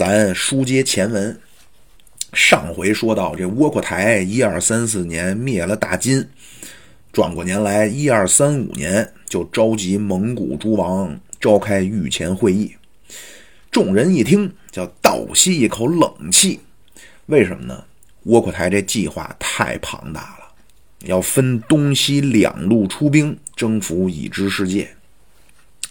[0.00, 1.38] 咱书接前文，
[2.32, 6.26] 上回说到这窝阔台一二三四年灭了大金，
[7.12, 12.74] 转过年来一二三五年就召集蒙古诸王召开御前会议，
[13.70, 16.60] 众人一听叫倒吸一口冷气，
[17.26, 17.84] 为什么呢？
[18.22, 20.54] 窝阔台这计划太庞大了，
[21.00, 24.96] 要分东西两路出兵征服已知世界，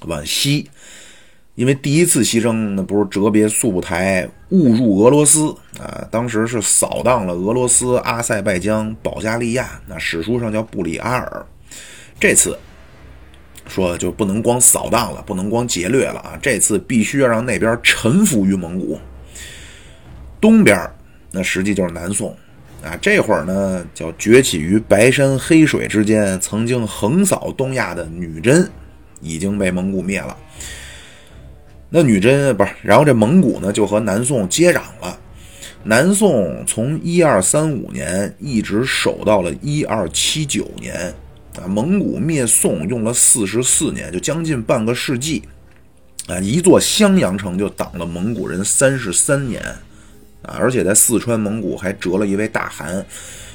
[0.08, 0.68] 往西。
[1.60, 11.46] 因为第一次牺牲，那不是哲别速不台误入俄罗斯啊，当时是扫荡了俄罗斯、阿塞拜疆、保加利亚，那史书上叫布里阿尔。
[12.18, 12.58] 这次
[13.68, 18.98] 说就不能光扫荡了，不能光劫掠了啊，这次必须要让那边臣服于蒙古。
[20.40, 20.90] 东边
[21.30, 22.34] 那实际就是南宋
[22.82, 28.66] 啊，这会儿呢叫崛起于白山黑水之间，曾经横扫东亚的女真
[29.20, 30.38] 已经被蒙古灭了。
[31.92, 35.20] 那女真不是，然后这蒙古呢就和南宋接壤了。
[35.84, 41.12] 南宋从一二三五年一直守到了一二七九年，
[41.60, 45.42] 啊，蒙古灭宋用了四十四年，就将近半个世纪，
[46.28, 49.60] 啊，一座襄阳城就挡了蒙古人三十三年，
[50.44, 53.04] 啊，而且在四川蒙古还折了一位大汗。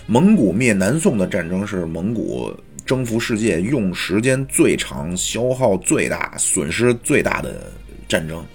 [0.06, 2.52] 蒙古灭南宋的战争是蒙古
[2.84, 7.70] 征服世界用时间最长、消耗最大、损失最大的。
[8.14, 8.46] 战争，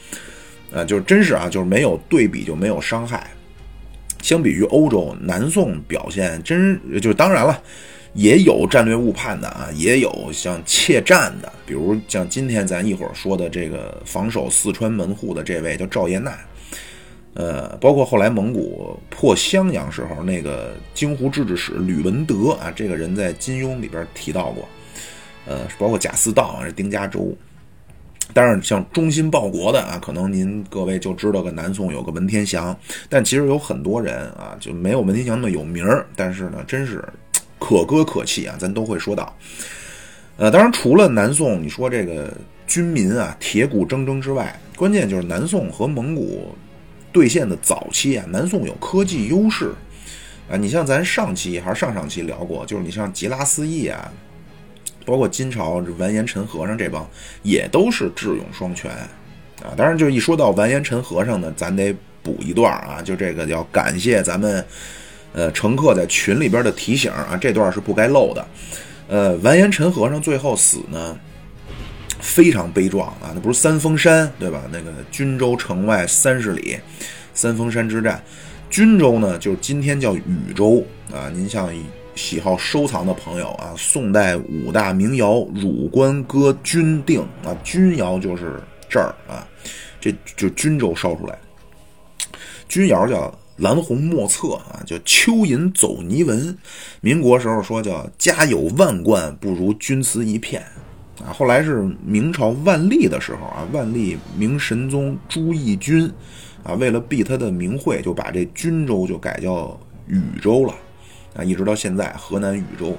[0.71, 3.29] 呃，就是真是啊，就是没有对比就没有伤害。
[4.21, 7.61] 相比于欧洲，南宋表现真就是当然了，
[8.13, 16.37] 也有战略误判的啊，也有像怯战的，比如像今天咱一会儿说的这个防守四川门户的这位叫赵彦纳，
[17.33, 24.67] 呃，包括后来蒙古破襄阳时候那个京湖制置使吕文德啊，这个人在金庸里边提到过，
[25.45, 27.35] 呃，包括贾似道啊，丁家洲。
[28.31, 32.77] 当然，像忠心报国的啊，可能您各位就知道个南宋有个文天祥，
[33.09, 36.05] 但其实有很多人啊，就没有文天祥那么有名儿。
[36.15, 37.03] 但是呢，真是
[37.57, 39.35] 可歌可泣啊，咱都会说到。
[40.37, 42.31] 呃，当然除了南宋，你说这个
[42.67, 46.55] 军民啊，铁骨铮铮之外，关键就是南宋和蒙古
[47.11, 49.73] 对线的早期啊，南宋有科技优势
[50.49, 50.55] 啊。
[50.55, 54.11] 你像咱上期还是上上期聊过，就是你像吉拉斯翼啊。
[55.09, 57.09] 包括金朝完颜陈和尚这帮
[57.41, 58.91] 也都是智勇双全
[59.61, 59.73] 啊！
[59.75, 61.93] 当然，就一说到完颜陈和尚呢，咱得
[62.23, 64.63] 补一段啊，就这个要感谢咱们
[65.33, 68.47] 呃乘客在群里边的提醒啊，这段是不该漏的。
[69.07, 71.17] 呃，完颜陈和尚最后死呢，
[72.19, 73.31] 非常悲壮啊！
[73.33, 74.61] 那不是三峰山对吧？
[74.71, 76.77] 那个均州城外三十里，
[77.33, 78.23] 三峰山之战，
[78.69, 81.29] 均州呢就是今天叫禹州啊。
[81.33, 81.69] 您像。
[82.19, 89.47] 喜好收藏的朋友啊，宋代五大名窑《汝官歌钧定》啊，钧窑就是这儿啊，
[90.01, 91.39] 这就钧州烧出来。
[92.67, 96.55] 钧窑叫蓝红莫测啊，叫蚯蚓走泥纹。
[96.99, 100.61] 民国时候说叫家有万贯不如钧瓷一片
[101.25, 101.31] 啊。
[101.31, 106.11] 后来是明朝万历的时候啊，万历明神宗朱翊钧
[106.63, 110.75] 啊，为了避他的名讳，就把这钧州就改叫禹州了。
[111.39, 112.97] 啊，一直到现在，河南禹州，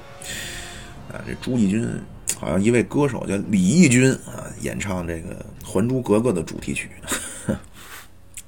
[1.12, 1.87] 啊，这朱翊钧
[2.39, 6.89] 好像一位歌手叫李翊钧啊，演唱这个《还珠格格》的主题曲。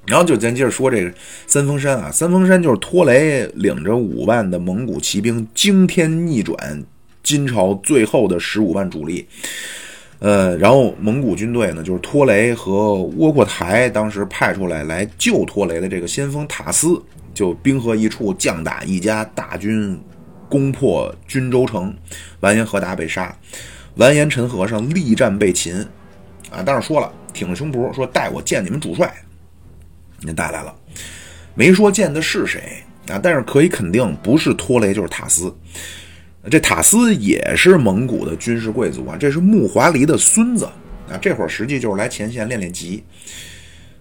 [0.05, 1.13] 然后就咱接着说这个
[1.45, 6.83] 三峰山啊，三峰山就是托雷领着五万的蒙古骑兵惊天逆转
[7.21, 9.25] 金朝最后的十五万主力，
[10.19, 17.01] 呃，然后蒙古军队呢，就是托雷和窝阔台当时派出来来救托雷的这个先锋塔斯。
[17.33, 19.99] 就兵合一处，将打一家，大军
[20.47, 21.95] 攻破均州城，
[22.41, 23.35] 完颜和达被杀，
[23.95, 25.75] 完颜陈和尚力战被擒，
[26.51, 29.11] 啊，但是说了，挺着胸脯说带我见你们主帅，
[30.19, 30.75] 您带来了，
[31.55, 35.51] 没说见的是谁啊，但是可以肯定不是托雷就是塔斯，
[36.51, 40.65] 这塔斯也是蒙古的军事贵族啊，这是木华黎的孙子
[41.09, 43.03] 啊，这会儿实际就是来前线练练级，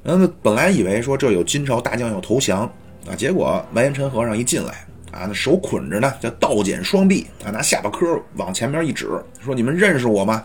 [0.03, 2.71] 嗯，本来以为说这有金朝大将要投降。
[3.09, 3.17] 啊！
[3.17, 9.09] 结果完颜陈和尚一进来，啊，那手捆着呢，叫倒剪双臂，啊，拿下巴颏往前面一指，
[9.45, 10.45] 说：“你们认识我吗？”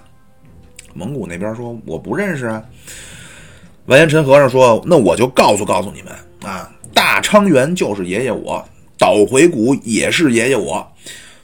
[0.94, 2.64] 蒙古那边说：“我不认识啊。”
[3.86, 6.14] 完颜陈和尚说：“那我就告诉告诉你们
[6.44, 8.68] 啊，大昌元就是爷爷我，
[8.98, 10.86] 捣回谷也是爷爷我，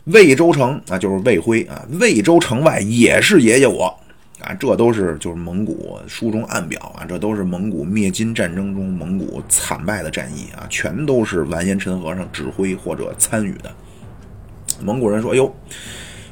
[0.05, 3.95] 魏州城啊就是魏辉啊，魏州城外也是爷爷我。”
[4.43, 13.71] 啊，这都是就是蒙古书中暗表啊，这都是蒙古灭金战争中蒙古惨败的战役啊，全都是完颜陈和尚指挥或者参与的。
[14.81, 15.53] 蒙古人说：“哟，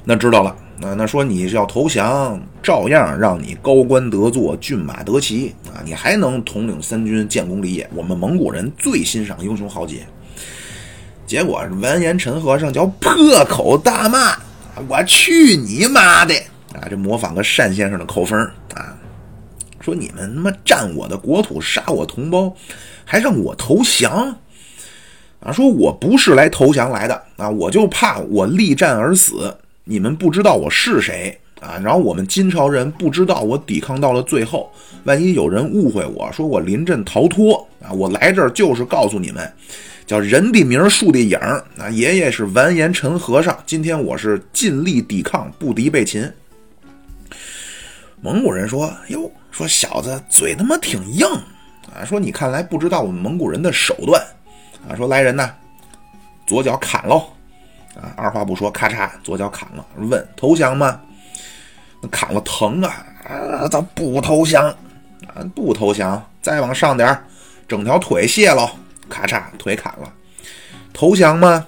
[0.04, 0.50] 那知道了
[0.82, 7.90] 啊，那说你是要投降，照样让你高官得坐，骏马得骑啊，你还能统领三军，建功立业。
[7.94, 10.06] 我们蒙古人最欣赏英雄豪杰。
[11.26, 13.14] 结果完颜陈和尚叫破
[13.46, 14.36] 口大骂
[14.90, 16.34] ：“我去你妈的！”
[16.82, 18.38] 啊，这模仿个单先生的口风
[18.74, 18.98] 啊，
[19.80, 22.54] 说你们他妈占我的国土，杀我同胞，
[23.06, 24.36] 还让我投降。
[25.40, 29.56] 啊，说我不是来投降来的啊，我就怕我力战而死，
[29.86, 34.72] 你们不知道我是谁啊，然后我们金朝人不知道我抵抗到了最后，
[35.04, 39.52] 万一有人误会我说我临阵逃脱啊，我来这儿就是告诉你们，
[40.06, 41.38] 叫人的名树的影
[41.78, 46.32] 啊，爷爷是完颜陈和尚，今天我是尽力抵抗，不敌被擒。
[48.22, 51.26] 蒙古人说哟，说小子嘴他妈挺硬
[51.94, 54.22] 啊，说你看来不知道我们蒙古人的手段。
[54.88, 55.52] 啊，说来人呐，
[56.48, 57.28] 左脚砍喽！
[57.96, 59.86] 啊，二话不说，咔嚓，左脚砍了。
[59.98, 61.00] 问投降吗？
[62.10, 63.06] 砍了疼啊！
[63.28, 64.66] 啊，咱不投降，
[65.28, 66.24] 啊，不投降。
[66.42, 67.16] 再往上点
[67.68, 68.70] 整条腿卸喽！
[69.08, 70.12] 咔嚓，腿砍了。
[70.94, 71.66] 投降吗？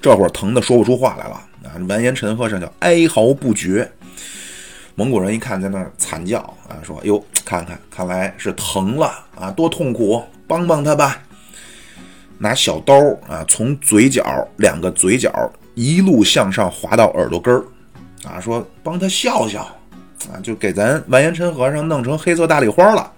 [0.00, 1.34] 这会儿疼的说不出话来了。
[1.64, 3.90] 啊，完颜陈和尚叫哀嚎不绝。
[4.96, 6.38] 蒙古人一看在那惨叫，
[6.68, 11.20] 啊，说哟，看看，看来是疼了啊，多痛苦，帮帮他吧。
[12.38, 12.94] 拿小刀
[13.28, 15.32] 啊，从嘴角两个嘴角
[15.74, 17.64] 一路向上划到耳朵根儿，
[18.24, 19.62] 啊，说帮他笑笑，
[20.32, 23.12] 啊，就给咱完颜陈和尚弄成黑色大丽花了，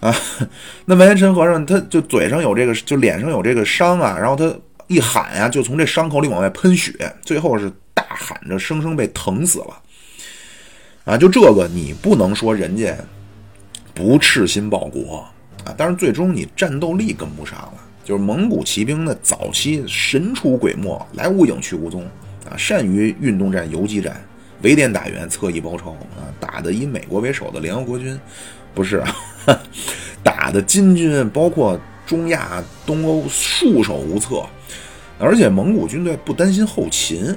[0.00, 0.14] 啊，
[0.86, 4.54] 那完颜陈和尚他就嘴上有这个，就脸上有这个伤啊，然后他
[4.86, 6.92] 一喊呀，就从这伤口里往外喷血，
[7.22, 9.78] 最后是大喊着，生生被疼死了，
[11.04, 12.96] 啊，就这个你不能说人家
[13.92, 15.24] 不赤心报国
[15.64, 17.74] 啊，但是最终你战斗力跟不上了。
[18.04, 22.02] 就是蒙古骑兵的早期神出鬼没，来无影去无踪
[22.50, 22.58] 啊！
[22.58, 24.20] 善于运动战、游击战，
[24.62, 26.26] 围点打援，侧翼包抄啊！
[26.40, 28.18] 打的以美国为首的联合国军，
[28.74, 29.16] 不是啊，
[30.24, 34.42] 打的金军，包括中亚、东欧束手无策。
[35.20, 37.32] 而且蒙古军队不担心后勤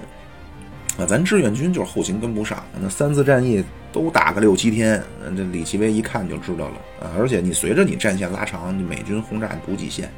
[0.97, 2.63] 啊，咱志愿军就是后勤跟不上。
[2.81, 5.03] 那三次战役都打个六七天，
[5.36, 7.12] 这李奇微一看就知道了啊！
[7.18, 10.09] 而且你随着你战线拉长，美军轰炸补给线。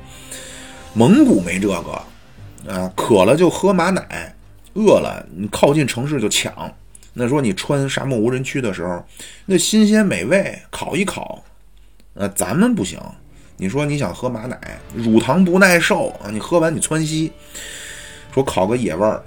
[0.93, 4.35] 蒙古没这个，啊，渴了就喝马奶，
[4.73, 6.71] 饿了你靠近城市就抢。
[7.13, 9.03] 那说你穿沙漠无人区的时候，
[9.47, 11.43] 那新鲜美味烤一烤，
[12.13, 12.99] 呃，咱们不行。
[13.57, 14.59] 你说你想喝马奶，
[14.93, 17.31] 乳糖不耐受啊，你喝完你窜稀。
[18.31, 19.23] 说烤个野味儿，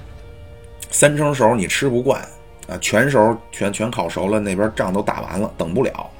[0.91, 2.21] 三成熟你吃不惯
[2.69, 6.11] 啊，全熟全全烤熟了，那边仗都打完了，等不了。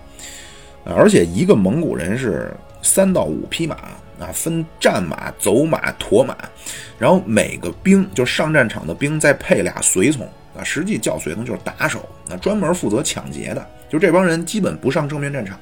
[0.85, 2.51] 而且一个蒙古人是
[2.83, 3.77] 三到五匹马。
[4.21, 6.37] 啊，分战马、走马、驮马，
[6.99, 13.67] 然后每个兵就上战场的兵再配俩随从啊，实际叫随从就是打手，那专门负责抢劫的。
[13.89, 15.59] 就这帮人基本不上正面战场，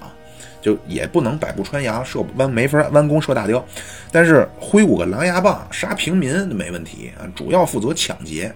[0.60, 3.64] 就也不能百步穿杨，射弯没法弯弓射大雕，
[4.10, 8.52] 但是挥舞个狼牙棒杀平民没问题啊，主要负责抢劫。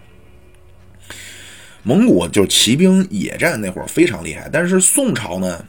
[1.83, 5.65] 蒙古就骑兵野战那会儿非常厉害，但是宋朝呢？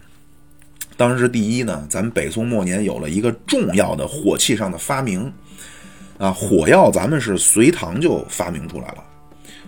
[0.95, 5.33] 当时第一呢，咱北宋末年有了一个重要的火器上的发明，
[6.19, 9.03] 啊，火药咱们是隋唐就发明出来了，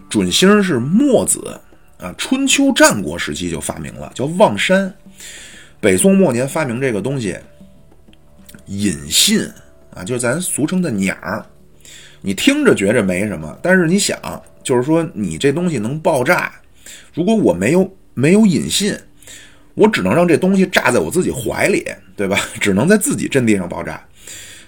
[0.08, 1.60] 准星是墨子，
[1.98, 4.94] 啊，春秋战国时期就发明了，叫望山。
[5.82, 7.36] 北宋末年发明这个东西，
[8.68, 9.42] 引信
[9.96, 11.44] 啊，就是咱俗称的鸟儿。
[12.26, 14.20] 你听着觉着没什么，但是你想，
[14.64, 16.52] 就是说你这东西能爆炸，
[17.14, 18.98] 如果我没有没有引信。
[19.76, 22.40] 我只能让这东西炸在我自己怀里，对吧？
[22.62, 24.02] 只能在自己阵地上爆炸，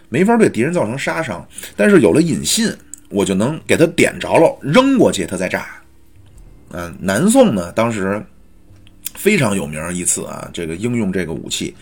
[0.09, 1.47] 没法对敌人造成杀伤。
[1.77, 2.69] 但是有了引信，
[3.09, 5.65] 我就能给它点着了，扔过去它再炸。
[6.71, 8.21] 嗯，南宋呢，当时
[9.15, 11.73] 非常有名一次啊，这个应用这个武器，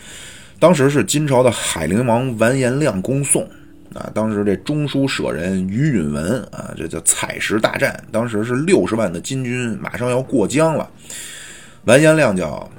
[0.60, 3.50] 当时是金朝的海陵王完颜亮攻宋
[3.96, 10.88] 啊，当时这中书舍人于允文啊，这叫采石大战，当时是六十万的金军马上要过江了，
[11.84, 12.70] 完颜亮叫。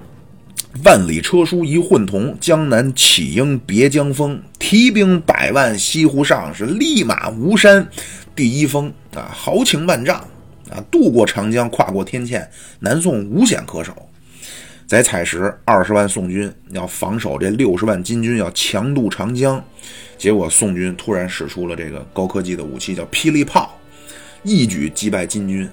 [0.83, 4.39] 万里车书一混同，江南起应别江风。
[4.59, 7.87] 提兵百万西湖上，是立马吴山
[8.35, 9.31] 第一峰啊！
[9.33, 10.17] 豪情万丈
[10.69, 10.83] 啊！
[10.91, 12.47] 渡过长江，跨过天堑，
[12.79, 13.91] 南宋无险可守。
[14.85, 19.63] 在采石，二十万宋军要防守这六十万金军，要强渡长江。
[20.17, 23.77] 结果宋军突然使出了这个高科技的武器，叫霹雳炮，
[24.43, 25.69] 一举击败金军。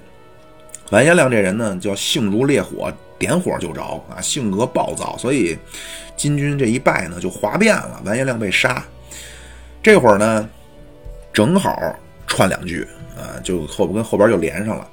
[0.91, 2.93] 完颜亮这人呢，叫性如烈火。
[3.17, 5.57] 点火就着啊，性格暴躁，所以
[6.17, 8.85] 金军这一败呢就哗变了，完颜亮被杀。
[9.81, 10.47] 这会儿呢，
[11.33, 11.95] 正好
[12.27, 12.87] 串两句
[13.17, 14.87] 啊，就后跟后边就连上了。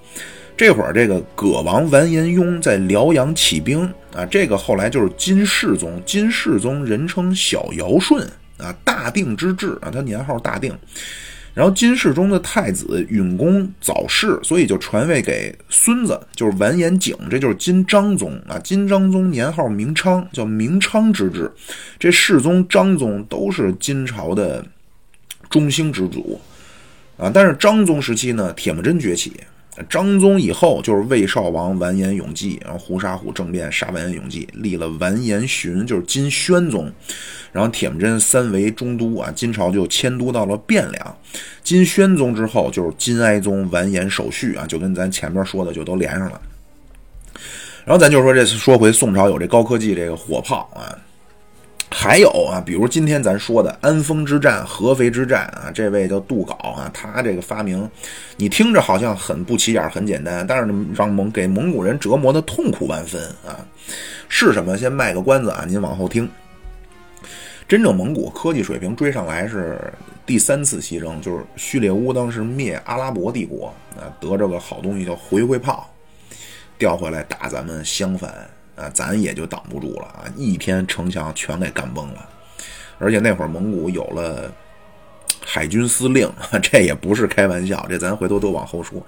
[0.56, 8.26] 这会儿这个葛王完颜雍在辽阳起兵啊，这个后来就是金世宗，金世宗人称小尧舜
[8.62, 10.78] 啊，大定之治啊，他年号大定。
[11.54, 18.58] 然后金世宗的太子允恭早逝，所以就传位给孙子，就是完颜景，这就是金章宗啊。
[18.60, 21.52] 金章宗年号明昌，叫明昌之治。
[22.00, 24.66] 这世宗、章宗都是金朝的
[25.50, 26.40] 中兴之主
[27.18, 27.30] 啊。
[27.34, 29.34] 但是章宗时期呢，铁木真崛起。
[29.90, 36.92] 张宗以后就是魏少王完颜永济，然后胡沙虎政变杀完颜永济，立了完颜询，就是金宣宗。
[37.52, 41.18] 然后铁木真三为中都啊，金朝就迁都到了汴梁。
[41.64, 46.42] 金宣宗之后就是金哀宗完颜守绪啊，就跟咱前面说的就都连上了。
[47.84, 50.98] 然后咱就说这次说回宋朝有这高科技这个火炮啊。
[51.94, 57.88] 还有啊，比如今天咱说的安丰之战、合肥之战啊，这位叫杜杲啊，他这个发明，
[58.38, 63.60] 你听着好像很不起眼、很简单，但是让蒙给蒙古人折磨的痛苦万分啊！
[64.30, 64.78] 是什么？
[64.78, 66.28] 先卖个关子啊，您往后听。
[67.68, 69.80] 真正蒙古科技水平追上来是
[70.26, 75.94] 第三次西征，就是序列乌当时灭阿拉伯帝国啊，得着个好东西叫回回炮，
[76.78, 78.34] 调回来打咱们襄樊。
[78.82, 80.26] 啊，咱也就挡不住了啊！
[80.36, 82.28] 一天城墙全给干崩了，
[82.98, 84.52] 而且那会儿蒙古有了
[85.46, 86.28] 海军司令，
[86.64, 87.86] 这也不是开玩笑。
[87.88, 89.06] 这咱回头都往后说。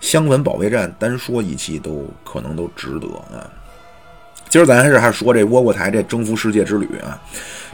[0.00, 3.50] 襄文保卫战单说一期都可能都值得啊。
[4.50, 7.20] 今儿咱还是还说这窝窝台这征服世界之旅啊，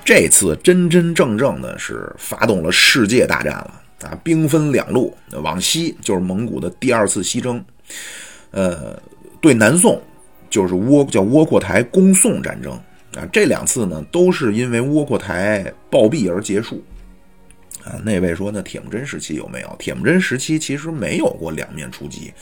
[0.04, 4.18] 这次真真正正的是发动了世界大战了啊！
[4.22, 7.62] 兵分两路，往西就是蒙古的第二次西征，
[8.52, 8.98] 呃，
[9.40, 10.00] 对南宋。
[10.50, 12.72] 就是窝叫窝阔台攻宋战争
[13.14, 16.84] 啊，这两次呢都是因为窝阔台暴毙而结束
[17.84, 17.98] 啊。
[18.04, 19.76] 那位说，那铁木真时期有没有？
[19.78, 22.32] 铁木真时期其实没有过两面出击。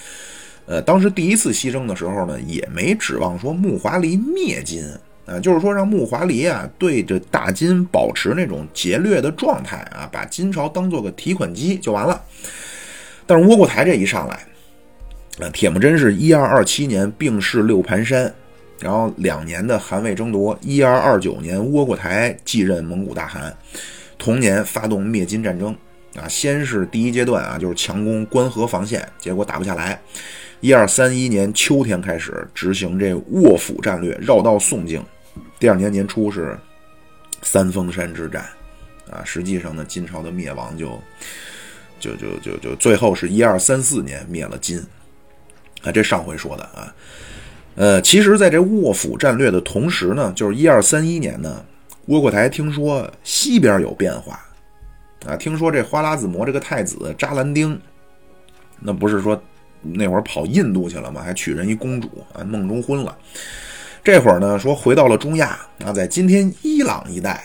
[0.66, 4.82] 呃，当时第一次西征的时候呢，也没指望说木华黎灭金
[5.24, 12.22] 啊，就是说让木华黎啊对着大金保持那种劫掠的状态啊，把金朝当做个提款机就完了。
[13.26, 14.40] 但是窝阔台这一上来。
[15.40, 18.32] 啊铁木真是一二二七年病逝六盘山，
[18.80, 23.56] 然后两年的汗位争夺，一二二九年窝阔台继任蒙古大汗，
[24.18, 25.76] 同年发动灭金战争
[26.16, 30.00] 啊，先是第一阶段啊，就是强攻关河防线，结果打不下来。
[30.60, 35.00] 一二三一年秋天开始执行这卧府战略，绕道宋境。
[35.60, 36.58] 第二年年初是
[37.42, 38.44] 三峰山之战
[39.08, 41.00] 啊，实际上呢，金朝的灭亡就
[42.00, 44.84] 就就就就最后是一二三四年灭了金。
[45.84, 46.94] 啊，这上回说的啊，
[47.76, 51.64] 呃，其实，在这卧府战略的同时呢，就是一二三一年呢，
[52.06, 54.40] 窝阔台听说西边有变化，
[55.26, 57.80] 啊，听说这花剌子模这个太子扎兰丁，
[58.80, 59.40] 那不是说
[59.80, 61.22] 那会儿跑印度去了吗？
[61.22, 63.16] 还娶人一公主啊，梦中婚了。
[64.02, 67.44] 这会儿呢，说回到了中亚啊，在今天伊朗一带，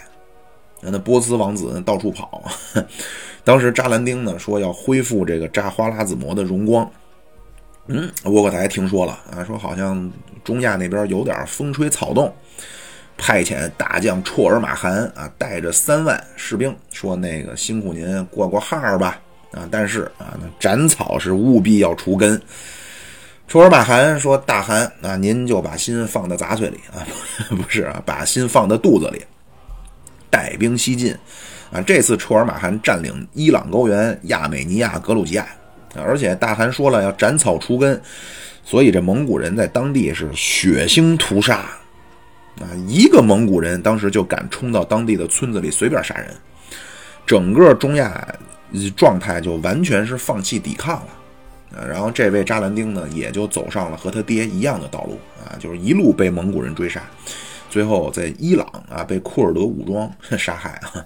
[0.81, 2.43] 那波斯王子到处跑。
[3.43, 6.89] 当时扎兰丁呢说要恢复这个扎花剌子模的荣光。
[7.87, 10.09] 嗯，窝阔台听说了啊，说好像
[10.43, 12.33] 中亚那边有点风吹草动，
[13.17, 19.19] 派遣大将绰尔马汗啊，带着三万士兵，说那个辛苦您过过号吧
[19.51, 22.41] 啊，但是啊，那斩草是务必要除根。
[23.49, 27.05] 绰尔马汗说：“大汗啊，您就把心放在杂碎里啊，
[27.51, 29.21] 不是啊，把心放在肚子里，
[30.29, 31.13] 带兵西进
[31.69, 31.81] 啊。
[31.81, 35.45] 这次绰尔马汗占领伊朗高原、亚美尼亚、格鲁吉亚。”
[35.95, 38.01] 而且大汗说了要斩草除根，
[38.63, 41.57] 所以这蒙古人在当地是血腥屠杀，
[42.59, 46.33] 啊，一个蒙古人当时就敢冲到当地的村子里随便杀人，
[47.25, 48.27] 整个中亚
[48.95, 57.03] 状态就完全是放弃抵抗了，啊，然后这位扎兰丁呢也就走上了和他爹一样的道路，啊，就是一路被蒙古人追杀，
[57.69, 61.05] 最后在伊朗啊被库尔德武装 杀害啊。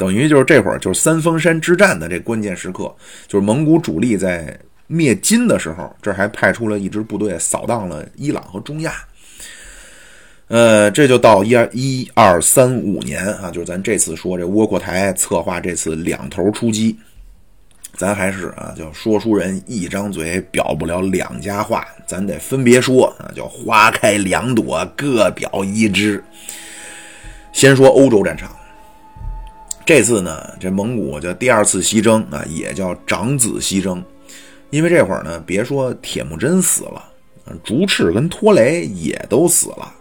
[0.00, 2.90] 等于就是这会儿就是三峰山之战的这关键时刻，
[3.28, 8.94] 就是蒙古主力在灭金的时候，这还派出了一支部队扫荡了伊朗和中亚。
[10.48, 16.96] 呃，这就到一二一二三五年啊，就是咱这次说这窝阔台策划这次两头出击，
[17.94, 26.24] 咱还是啊，叫说书人一张嘴表不了两家话，咱得分别说啊，叫花开两朵，各表一枝。
[27.52, 28.50] 先说欧洲战场。
[29.90, 34.00] 这次呢，这蒙古叫第二次西征啊，也叫长子西征，
[34.70, 37.10] 因为这会儿呢，别说铁木真死了，
[37.64, 39.92] 竹赤跟拖雷也都死了，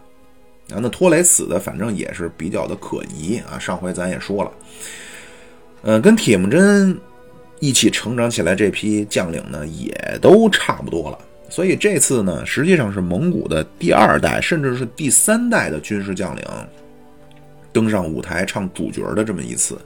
[0.69, 3.57] 啊，那拖雷死的反正也是比较的可疑啊。
[3.57, 4.51] 上回咱也说了，
[5.81, 6.95] 呃，跟铁木真
[7.59, 9.91] 一起成长起来这批将领呢，也
[10.21, 11.17] 都差不多了。
[11.49, 16.43] 所以这次呢，实际上是蒙古的第二代，甚至是第三代的军事将领
[17.71, 19.77] 登上舞台唱主角的这么一次。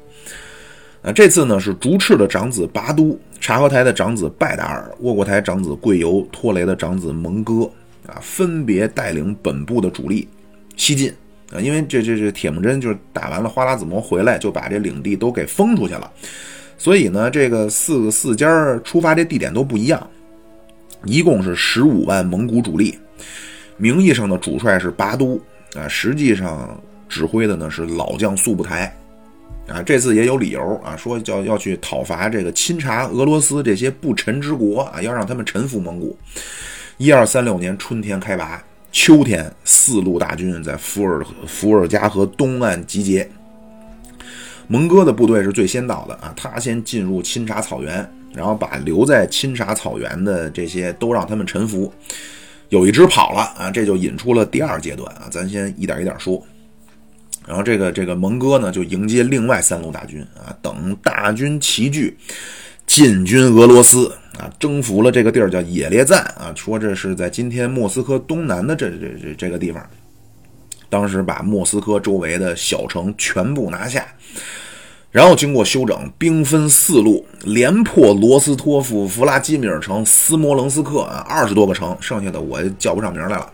[1.01, 7.69] 啊，这次呢是竹赤的长子拔都、察合台的长子拜达尔、窝阔台长子贵由、拖雷的长子蒙哥
[8.07, 10.29] 啊，分别带领本部的主力
[10.77, 11.13] 西进
[11.51, 11.59] 啊。
[11.59, 16.09] 因为这这这铁木真就是打完了花剌子模回来，就把这领地都给封出去了。
[16.77, 20.09] 所以呢，这个四个四家出发这地点都不一样，
[21.03, 22.97] 一共是十五万蒙古主力，
[23.75, 25.37] 名义上的主帅是拔都
[25.75, 28.95] 啊，实际上指挥的呢是老将速不台。
[29.65, 36.17] 啊，这次也有理由啊，说叫要去讨伐这个钦察俄罗斯这些不臣之国啊，要让他们臣服蒙古。
[36.98, 43.25] 一二三六年春天开拔，秋天四路大军在伏尔伏尔加河东岸集结。
[44.67, 51.89] 蒙哥的部队是最先到的啊，他先进入钦察草原，然后把留在钦察草原的这些都让他们臣服。
[52.67, 56.45] 有一支跑了啊，这就引出了第二阶段啊，咱先一点一点说。
[57.47, 62.17] 然后这个这个蒙哥呢，就迎接另外三路大军啊，等大军齐聚，
[62.88, 64.09] 进军俄罗斯
[64.39, 69.85] 啊，征服了这个地儿叫野列赞啊，说这是在今天莫斯科东南的这这这这个地方，
[70.89, 74.05] 当时把莫斯科周围的小城全部拿下，
[75.12, 83.51] 然后经过休整，兵分四路，连破罗斯托夫、弗拉基米尔城、斯摩棱斯克啊，二十多个城，剩下的我叫不上名来了。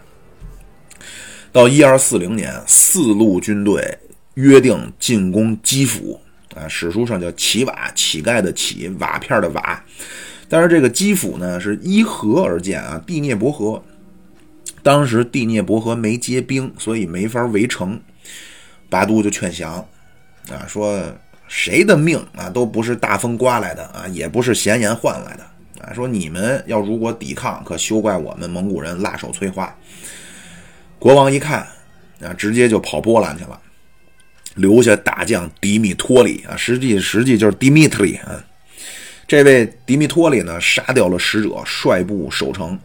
[1.51, 3.97] 到一二四零年，四路军队
[4.35, 6.19] 约定进攻基辅
[6.55, 9.83] 啊，史书上叫乞瓦，乞丐的乞，瓦片的瓦。
[10.47, 13.83] 但是这个基辅呢，是依河而建啊，第聂伯河。
[14.81, 17.99] 当时第聂伯河没结冰，所以没法围城。
[18.89, 19.73] 拔都就劝降
[20.49, 20.99] 啊，说
[21.47, 25.43] 谁的命啊都不是大风刮来的啊，也不是闲言换来的
[25.83, 25.93] 啊。
[25.93, 29.75] 说你们要如果抵抗，可休怪我们蒙古人辣手摧花。
[30.99, 31.65] 国王一看，
[32.21, 33.59] 啊，直接就跑波兰去了，
[34.55, 38.43] 留下大将迪米托里啊，实际实际就是 Dimitri 啊。
[39.25, 42.77] 这位迪米托里呢，杀掉了使者，率部守城。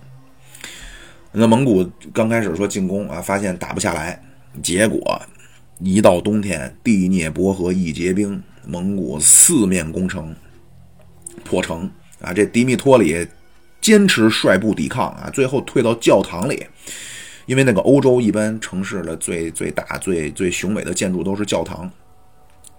[1.33, 4.23] 那蒙古刚开始说进攻啊，发现打不下来，
[4.63, 5.21] 结果
[5.81, 10.33] 一到冬天，第聂伯河一结冰，蒙古四面攻城，
[11.43, 12.33] 破城啊。
[12.33, 13.27] 这迪米托里
[13.81, 16.65] 坚持率部抵抗啊，最后退到教堂里。
[17.47, 21.91] 因为那个欧洲一般城市的最最大、最最雄伟的建筑都是教堂，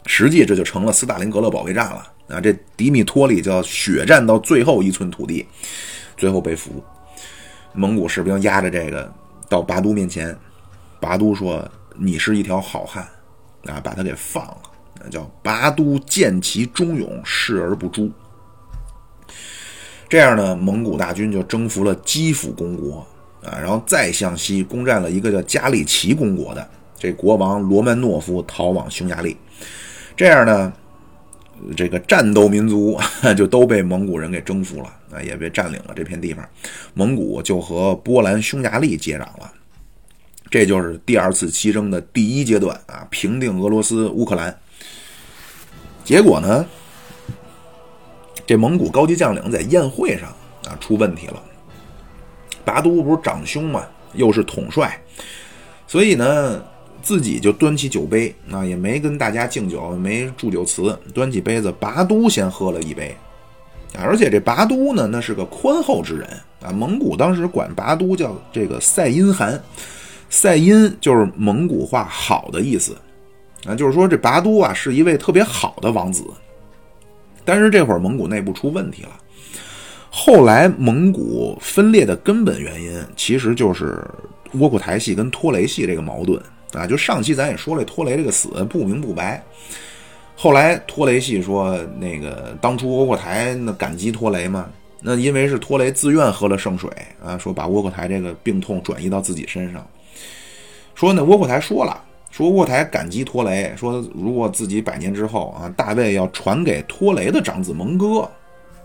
[0.05, 2.41] 实际这就成了斯大林格勒保卫战了啊！
[2.41, 5.45] 这迪米托里叫血战到最后一寸土地，
[6.17, 6.83] 最后被俘。
[7.73, 9.11] 蒙古士兵压着这个
[9.49, 10.35] 到拔都面前，
[10.99, 13.03] 拔都说：“你是一条好汉
[13.65, 14.61] 啊，把他给放了。”
[15.11, 18.11] 叫拔都见其忠勇，视而不诛。
[20.09, 23.05] 这样呢，蒙古大军就征服了基辅公国。
[23.45, 29.37] 啊，然后再向西攻占了一个叫加利奇公国的这国王罗曼诺夫逃往匈牙利，
[30.17, 30.73] 这样呢，
[31.77, 32.99] 这个战斗民族
[33.37, 36.43] 就都被蒙古人给征服了啊，也被占领了这片地方，
[36.93, 39.51] 蒙古就和波兰、匈牙利接壤了。
[40.49, 44.55] 这就是第二次西征的第一阶段啊，平定俄罗斯、乌克兰。
[46.03, 46.65] 结果呢，
[48.45, 50.29] 这蒙古高级将领在宴会上
[50.65, 51.43] 啊出问题了。
[52.65, 54.99] 拔都不是长兄嘛，又是统帅，
[55.87, 56.61] 所以呢，
[57.01, 63.15] 自己就端起酒杯，啊，也没跟大家敬酒，没祝酒词，端起杯子，拔都先喝了一杯，
[63.97, 66.27] 而且这拔都呢，那是个宽厚之人
[66.61, 66.71] 啊。
[66.71, 69.61] 蒙古当时管拔都叫这个赛因汗，
[70.29, 72.97] 赛因就是蒙古话好的意思，
[73.67, 76.23] 啊，就是说这拔都啊是一位特别好的王子，
[77.43, 79.09] 但是这会儿蒙古内部出问题了。
[80.17, 84.01] 后来蒙古分裂的根本原因，其实就是
[84.53, 86.87] 窝阔台系跟拖雷系这个矛盾啊。
[86.87, 89.43] 就上期咱也说了，拖雷这个死不明不白。
[90.33, 94.69] 后来拖雷系说，那个当初窝阔台那感激拖雷嘛，
[95.01, 96.89] 那因为是拖雷自愿喝了圣水
[97.21, 99.85] 啊，说把窝阔台这个病痛转移到自己身上。
[100.95, 102.01] 说那窝阔台说了，
[102.31, 108.31] 说窝阔台感激拖雷，说如果自己百年之后啊，大卫要传给拖雷的长子蒙哥。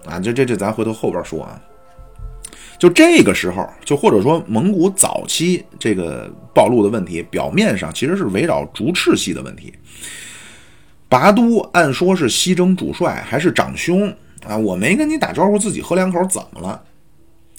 [0.04, 1.60] 啊，这这这，咱回头后边说啊。
[2.78, 9.74] 就这个时候，就或者说蒙古早期这个暴露的问题，表面上其实是围绕竹赤系的问题。
[11.06, 14.08] 拔都按说是西征主帅，还是长兄
[14.46, 14.56] 啊？
[14.56, 16.82] 我没跟你打招呼，自己喝两口，怎么了？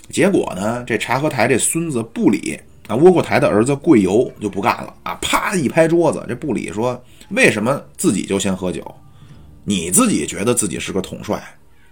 [0.09, 6.99] 结果呢，这察合台这孙子不理啊，窝阔台的儿子贵由就不干了啊，啪一拍桌子，这不理说，
[7.29, 8.83] 为什么自己就先喝酒？
[9.63, 11.39] 你自己觉得自己是个统帅？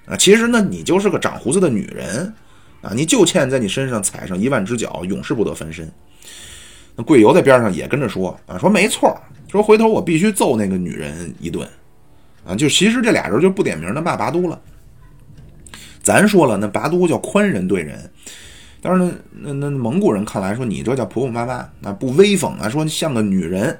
[0.09, 2.33] 啊，其实呢，你就是个长胡子的女人
[2.81, 5.89] 啊，你就欠在你身上踩上一万只脚，永世不得翻身。
[6.95, 9.15] 那贵由在边上也跟着说啊，说没错，
[9.51, 11.67] 说回头我必须揍那个女人一顿
[12.43, 12.55] 啊。
[12.55, 14.59] 就其实这俩人就不点名的骂拔都了。
[16.01, 18.11] 咱说了，那拔都叫宽人对人，
[18.81, 23.79] 但是呢，那那蒙古人看来说你这叫婆婆妈妈，那不威风啊，说像个女人。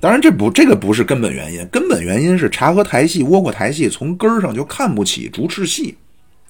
[0.00, 5.94] 当然，这不这个不是根本原因，根本原因是察合台系、窝阔台系从根儿上就看不起竹赤系。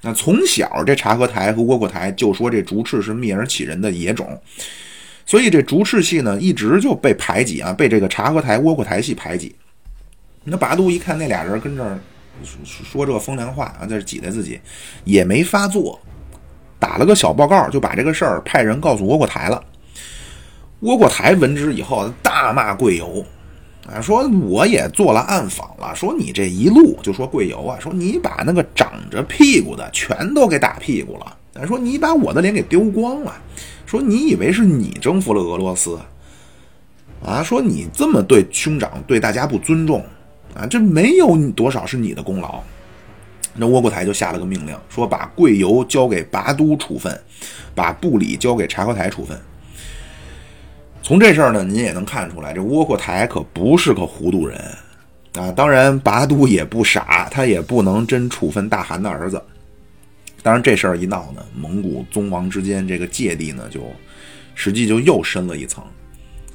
[0.02, 4.40] 那从小这察合台和窝阔台就说这竹赤是蔑而起人的野种，
[5.26, 9.52] 所以这竹赤系呢一直就被排挤啊，被这个察合台、窝阔台系排挤。
[10.44, 11.98] 那拔都一看那俩人跟这儿
[12.64, 14.60] 说说这风凉话啊，在这挤兑自己，
[15.04, 16.00] 也没发作，
[16.78, 19.62] 打了个小报告，就把这个事儿派人告诉窝阔台了。
[20.80, 23.26] 窝阔台闻之以后大骂贵由。
[23.92, 33.34] 啊，说我也做了暗访了，说你这一路就说贵由啊，说你把那个长着屁股的全都给打屁股了，啊，说你把我的脸给丢光了，
[33.86, 35.98] 说你以为是你征服了俄罗斯，
[37.24, 40.04] 啊，说你这么对兄长对大家不尊重，
[40.54, 42.62] 啊，这没有多少是你的功劳。
[43.52, 47.20] 那窝阔台就下了个命令，说把贵由交给拔都处分，
[47.74, 49.36] 把布里交给察合台处分。
[51.02, 54.60] 从这事儿呢，您也能看出来，这窝阔台可不是个糊涂人
[55.34, 55.50] 啊。
[55.52, 59.42] 当然，拔都也不傻，他也不能真处分大汗的儿子。
[60.42, 63.80] 当然，这事儿一闹呢，蒙古宗王之间这个芥蒂呢，就
[64.54, 65.82] 实际就又深了一层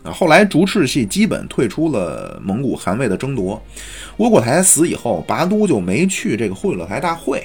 [0.03, 0.12] 啊。
[0.12, 3.62] 后来，竹赤系基本退出了蒙古汗位的争夺。
[4.17, 7.43] 窝阔台死以后，拔都就没去这个会勒台大会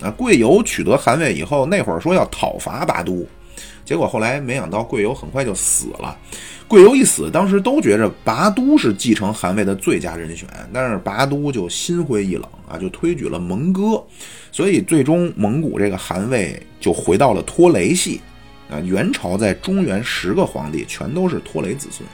[0.00, 0.10] 啊。
[0.12, 3.26] 贵由取得汗位以后，那会儿说要讨伐拔都。
[3.84, 6.16] 结果后来没想到贵由很快就死了。
[6.68, 14.00] 贵由一死，当时都觉着拔都是继承汗位的最佳人选，但是拔都就心灰意冷啊，就推举了蒙哥，
[14.52, 18.20] 所以最终蒙古这个汗位就回到了拖雷系
[18.70, 18.78] 啊。
[18.78, 22.08] 元朝在中原十个皇帝全都是拖雷子孙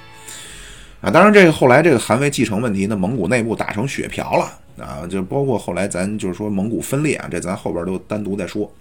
[1.03, 1.11] 啊。
[1.11, 8.73] 当然，这个后来这个汗位继承问题呢，蒙古内部打成血瓢了啊，就包括后来咱就是说蒙古分裂啊，这咱后边都单独再说。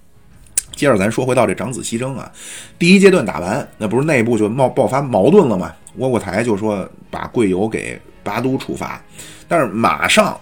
[0.75, 2.31] 接着咱说回到这长子西征啊，
[2.77, 5.73] 第一阶段打完，那不是内部就冒爆发矛盾了吗？
[5.97, 9.01] 窝阔台就说把贵由给拔都处罚，
[9.47, 10.37] 但是马上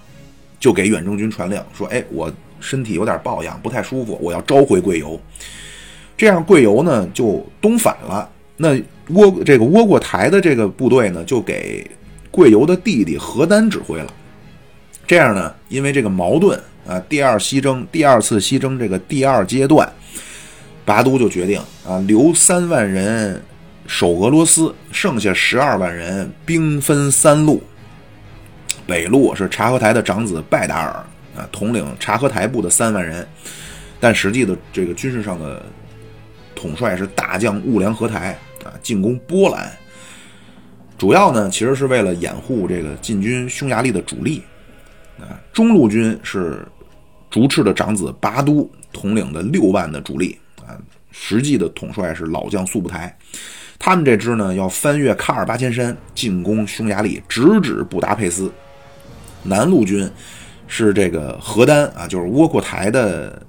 [0.60, 5.20] 就给远征军传令说：“哎，我身体有点抱恙，不太舒服，我要召回贵由。”
[6.18, 8.28] 这样贵由呢就东返了。
[8.58, 11.86] 那窝这个窝阔台的这个部队呢就给
[12.32, 14.12] 贵由的弟弟何丹指挥了。
[15.06, 19.92] 这样呢，因为这个矛盾啊，第二西征第二次西征这个第二阶段。
[20.86, 23.42] 拔都就决定啊，留三万人
[23.88, 27.64] 守俄罗斯，剩下十二万人兵分三路。
[28.86, 30.90] 北路是察合台的长子拜达尔
[31.38, 33.26] 啊，统领察合台部的三万人，
[33.98, 35.64] 但实际的这个军事上的
[36.54, 39.72] 统帅是大将兀良合台啊，进攻波兰。
[40.98, 44.44] 主要呢，其实是为了掩护这个进军匈牙利的主力
[45.20, 45.40] 啊。
[45.52, 46.66] 中路军是
[47.30, 50.38] 竹赤的长子拔都统领的六万的主力。
[50.66, 50.80] 啊，
[51.12, 53.14] 实际的统帅是老将速不台，
[53.78, 58.50] 他们这支呢要翻越喀尔巴阡山进攻匈牙利，直指布达佩斯。
[59.44, 60.10] 南路军
[60.68, 63.46] 是这个何丹啊，就是窝阔台的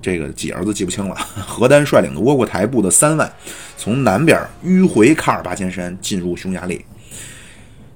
[0.00, 1.14] 这个几儿子记不清了。
[1.46, 3.30] 何丹率领的窝阔台部的三万，
[3.76, 6.82] 从南边迂回喀尔巴阡山进入匈牙利。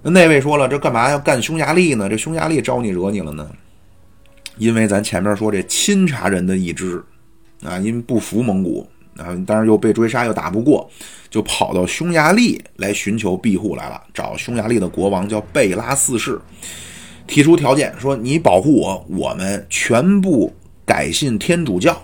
[0.02, 2.08] 那那位说了，这干嘛要干匈牙利呢？
[2.08, 3.50] 这匈牙利招你惹你了呢？
[4.56, 7.02] 因为咱前面说这钦察人的一支。
[7.62, 10.88] 啊，因不服蒙古啊，当然又被追杀，又打不过，
[11.28, 14.02] 就跑到匈牙利来寻求庇护来了。
[14.14, 16.40] 找匈牙利的国王叫贝拉四世，
[17.26, 20.50] 提出条件说：“你保护我，我们全部
[20.86, 21.94] 改信天主教。”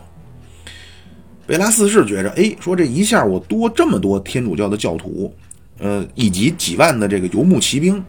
[1.49, 5.35] 贝拉四世觉着，哎，说这一下我多这么多天主教的教徒，
[5.79, 8.03] 呃，以及几万的这个游牧骑兵，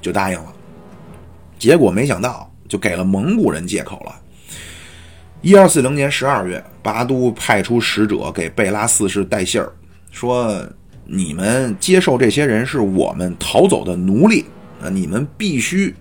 [0.00, 0.52] 就答应了。
[1.58, 4.14] 结果没想到，就给了蒙古人借口了。
[5.40, 9.72] 一二四零年十二月，拔都派出使者给贝拉四世带信儿，
[10.10, 10.66] 说
[11.04, 14.44] ：“你们接受这些人是我们逃走的奴隶，
[14.82, 15.94] 啊，你们必须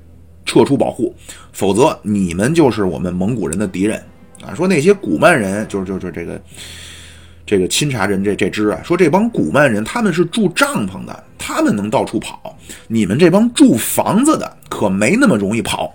[0.45, 1.13] 撤出保护，
[1.51, 4.01] 否则你们就是我们蒙古人的敌人。”
[4.43, 6.41] 啊，说那些古曼人，就是就是这个
[7.45, 15.93] 这个钦察人这这支啊，说这帮古曼人他们是住帐篷的，他们能到处跑，你们这帮住房子的可没那么容易跑。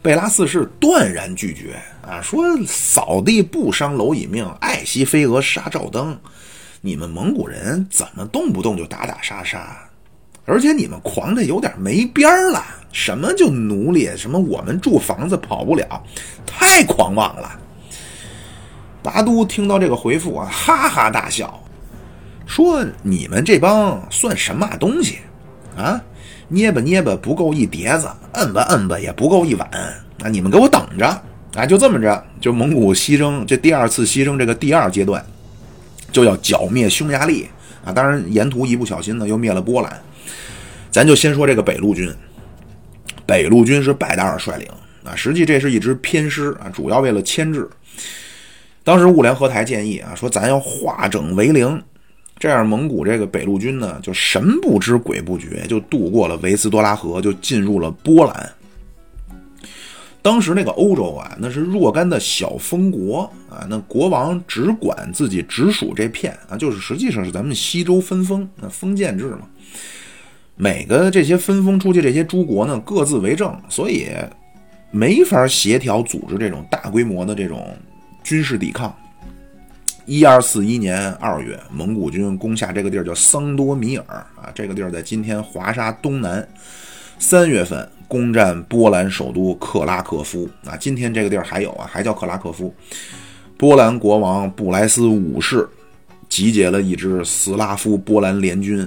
[0.00, 6.16] 贝拉四世断然拒绝啊，说扫地不伤蝼蚁命，爱惜飞蛾杀照灯。
[6.80, 9.76] 你们蒙古人怎么动不动就打打杀杀？
[10.44, 14.08] 而且你们狂的有点没边儿了什么就奴隶？
[14.16, 16.02] 什么我们住房子跑不了？
[16.46, 17.57] 太狂妄了！
[19.02, 21.62] 拔都听到这个回复啊，哈哈大笑，
[22.46, 25.18] 说：“你们这帮算什么东西
[25.76, 26.00] 啊？
[26.48, 29.68] 捏吧捏吧不够一碟子，摁吧摁吧也不够一碗。
[30.18, 30.28] 那！
[30.28, 31.06] 你们给我等着！
[31.54, 31.64] 啊！
[31.64, 35.24] 就这么着，就蒙古西征这第二次西征这个第二阶段，
[36.10, 37.48] 就要剿灭匈牙利
[37.84, 37.92] 啊！
[37.92, 40.00] 当然，沿途一不小心呢，又灭了波兰。
[40.90, 42.12] 咱就先说这个北路军，
[43.26, 44.66] 北路军是拜达尔率领
[45.04, 47.68] 啊，实际这是一支偏师啊，主要为了牵制。
[48.88, 51.78] 当时兀良合台建议啊，说咱要化整为零，
[52.38, 58.50] 这样蒙古这个北路军呢，就神不知鬼不觉，就渡过了维斯多拉河，就进入了波兰。
[60.22, 69.40] 当时那个欧洲啊，那是若干的小封国啊，那国王只管自己直属这片啊，就是实际上是咱们西周分封，那封建制嘛。
[70.56, 74.06] 每个这些分封出去这些诸国呢，各自为政，所以
[74.90, 77.76] 没法协调组织这种大规模的这种。
[78.28, 78.94] 军事抵抗。
[80.04, 86.46] 一二四一年二月，蒙古军攻下这个地儿叫桑多米尔啊，这个地儿在今天华沙东南。
[87.18, 92.74] 三月份攻占波兰首都克拉克夫啊，今天这个地儿还有啊，还叫克拉克夫。
[93.56, 95.66] 波兰国王布莱斯五世
[96.28, 98.86] 集结了一支斯拉夫波兰联军，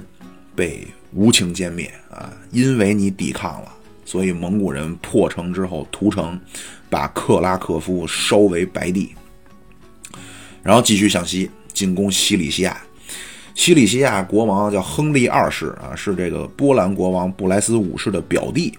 [0.55, 3.71] 被无情歼灭啊，因为你抵抗了，
[4.05, 6.39] 所以蒙古人破城之后屠城，
[6.91, 9.15] 把克拉克夫烧为白地。
[10.63, 12.79] 然后继续向西进攻西里西亚，
[13.55, 18.73] 西里西亚国王叫亨利二世啊，是这个波兰国王布莱斯五世的表弟。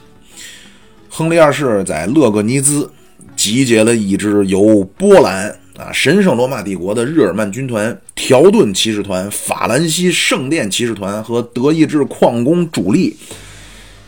[1.08, 2.90] 亨利二世在勒格尼兹
[3.36, 13.16] 集结了一支由波兰啊神圣罗马帝国的日耳曼军团、条顿骑士团、法兰西圣殿骑士团和德意志矿工主力，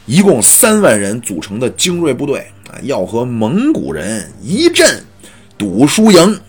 [0.07, 5.03] 一共三万人组成的精锐部队啊，要和蒙古人一阵
[5.59, 6.41] 赌输赢。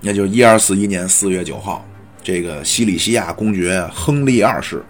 [0.00, 1.84] 那就一二四一年四月九号，
[2.22, 4.80] 这个西里西亚公爵亨利二世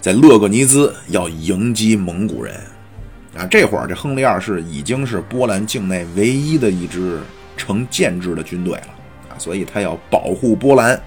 [0.00, 2.54] 在勒格尼兹要迎击蒙古人
[3.36, 3.46] 啊！
[3.50, 7.20] 这会儿这亨利二世已经是波兰境内唯一的一支
[7.56, 8.88] 成建制的军队了
[9.28, 10.98] 啊，所以他要保护波兰。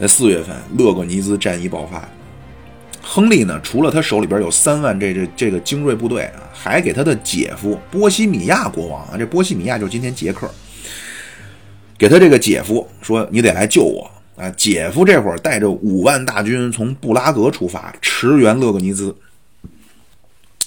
[0.00, 2.06] 在四月份，勒格尼兹战役爆发，
[3.02, 10.50] 亨利呢，除了他手里边有三万这这这个精锐部队啊，还给他的姐夫波西米亚国王啊，这波西米亚就是今天捷克。
[11.98, 19.16] 给他这个姐夫说：“你得来救我啊！”姐夫这会儿带着五万大军从布拉格出发，驰援勒格尼兹。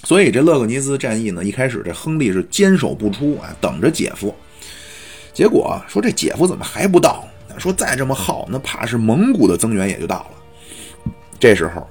[0.03, 4.33] 所以这勒格尼兹战役呢，一开始这亨利是坚守不出啊，等着姐夫。
[5.33, 7.27] 结果说这姐夫怎么还不到？
[7.57, 11.11] 说再这么耗，那怕是蒙古的增援也就到了。
[11.37, 11.85] 这时候，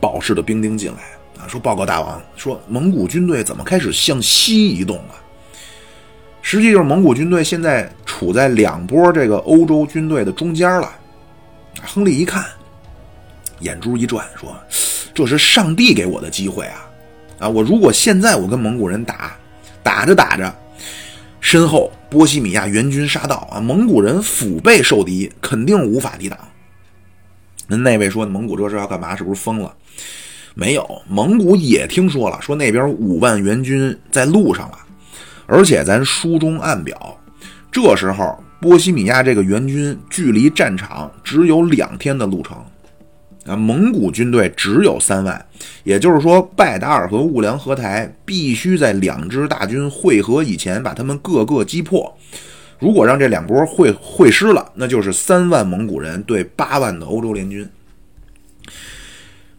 [0.00, 1.02] 保氏的兵丁进来
[1.38, 5.14] 啊，说：“报告大王，说蒙古军队怎么开始向西移动了？”
[6.46, 10.92] 实际就是蒙古军队现在处在两波这个欧洲军队的中间了。
[11.82, 12.44] 亨利一看，
[13.60, 14.54] 眼珠一转，说
[15.14, 16.84] ：“这是上帝给我的机会啊！
[17.38, 19.34] 啊，我如果现在我跟蒙古人打，
[19.82, 20.54] 打着打着，
[21.40, 26.38] 身后波西米亚援军杀到啊，蒙古人腹背受敌，肯定无法抵挡。”
[27.66, 29.16] 那那位说：“蒙古这是要干嘛？
[29.16, 29.74] 是不是疯了？”
[30.54, 34.78] 没有，蒙古也听说了，说那边五万援军在路上了。
[35.46, 37.18] 而且咱书中暗表，
[37.70, 42.56] 这时候波西米亚这个援军距离战场只有两天的路程，
[43.44, 45.46] 啊，蒙古军队只有三万，
[45.82, 52.16] 也就是说，拜达尔和兀良合台必须在两支大军会合以前把他们各个击破。
[52.78, 57.68] 如果让这两波会会师了，那就是三万蒙古人对八万的欧洲联军。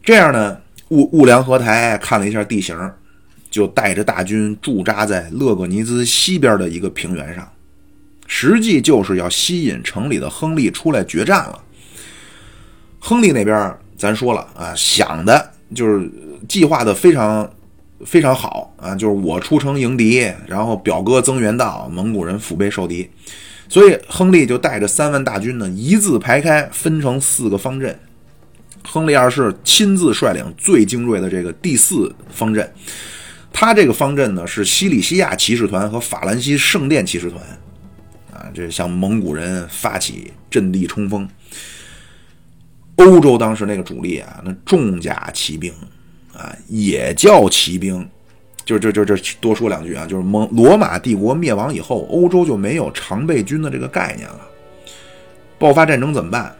[0.02, 2.76] 这样呢，兀兀良合台看了一下地形。
[3.56, 7.50] 就带着大军驻扎在勒格尼兹西边的一个平原上，
[8.26, 11.58] 实际就是要吸引城里的亨利出来决战了。
[12.98, 16.06] 亨利那边咱说了啊，想的就是
[16.46, 17.50] 计划的非常
[18.04, 23.08] 非常好啊，就是我出城迎敌，然后表哥增援到，蒙古人腹背受敌，
[23.70, 27.98] 所以亨利就带着三万大军呢，一字排开，分成四个方阵。
[28.84, 32.70] 亨利二世亲自率领最精锐的这个第四方阵。
[33.58, 37.42] 他这个方阵呢，是西里西亚骑士团和法兰西圣殿骑士团，
[38.30, 41.26] 啊，这向蒙古人发起阵地冲锋。
[42.96, 45.72] 欧洲当时那个主力啊，那重甲骑兵，
[46.34, 48.06] 啊，也叫骑兵，
[48.66, 54.40] 就就就就多说两句啊，就是蒙罗马帝国灭亡以后，欧洲就没有常备军的这个概念了。
[55.58, 56.54] 爆发战争怎么办？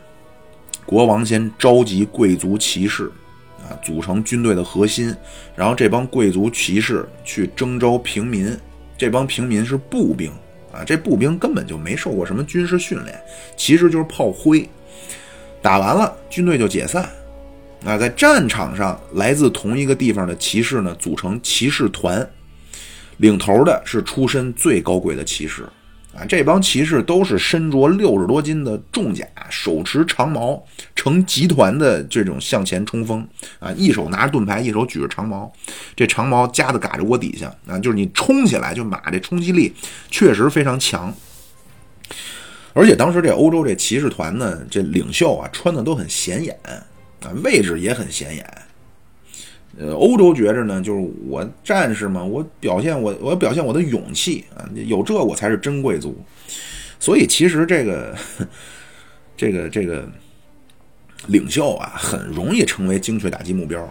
[0.86, 3.12] 国王先召集贵族骑士。
[3.68, 5.14] 啊，组成军队的核心。
[5.54, 8.56] 然后这帮贵族骑士去征召平民，
[8.96, 10.30] 这帮平民是步兵
[10.72, 13.20] 啊，这步兵根本就没受过什么军事训练，
[13.56, 14.68] 其实就是炮灰。
[15.60, 17.08] 打完了，军队就解散。
[17.84, 22.28] 啊，在战场上，来自同一个地方的骑士呢，组成骑士团，
[23.18, 25.64] 领头的是出身最高贵的骑士。
[26.16, 33.26] 啊，这帮骑士都是身着六十多斤的重甲，手持长矛，成集团的这种向前冲锋。
[33.58, 35.52] 啊，一手拿着盾牌，一手举着长矛，
[35.94, 37.54] 这长矛夹在嘎着窝底下。
[37.66, 39.74] 啊，就是你冲起来，就马这冲击力
[40.10, 41.12] 确实非常强。
[42.72, 46.58] 而且当时这欧洲这骑士团呢，这领袖啊，穿的都很显眼，
[47.20, 48.65] 啊，位置也很显眼。
[49.78, 56.16] 呃，欧洲觉着呢，就是我战士嘛，我表现我，我表现我的勇气啊，有这我才是真贵族。
[56.98, 58.16] 所以其实这个，
[59.36, 60.08] 这个这个
[61.26, 63.82] 领袖啊，很容易成为精确打击目标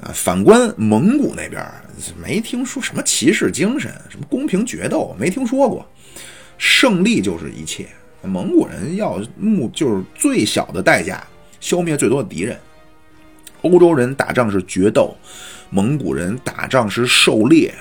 [0.00, 0.10] 啊。
[0.12, 1.64] 反观蒙古那边，
[2.20, 5.86] 没听说什么骑士精神，什么公平决斗，没听说过。
[6.58, 7.86] 胜利就是一切，
[8.22, 11.24] 蒙古人要目就是最小的代价，
[11.60, 12.58] 消灭最多的敌人。
[13.62, 15.16] 欧洲人打仗是决斗，
[15.70, 17.72] 蒙古人打仗是狩猎，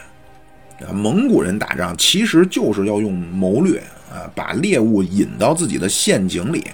[0.79, 3.79] 啊，蒙古人打仗其实就是要用谋略
[4.11, 6.65] 啊，把猎物引到自己的陷阱里，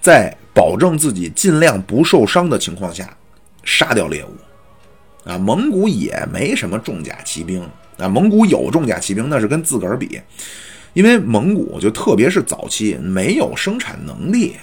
[0.00, 3.16] 在保证自己尽量不受伤的情况下
[3.64, 7.62] 杀掉猎物，啊，蒙古也没什么重甲骑兵
[7.98, 10.20] 啊，蒙古有重甲骑兵那是跟自个儿比，
[10.92, 14.56] 因为蒙古就特别是早期没有生产能力，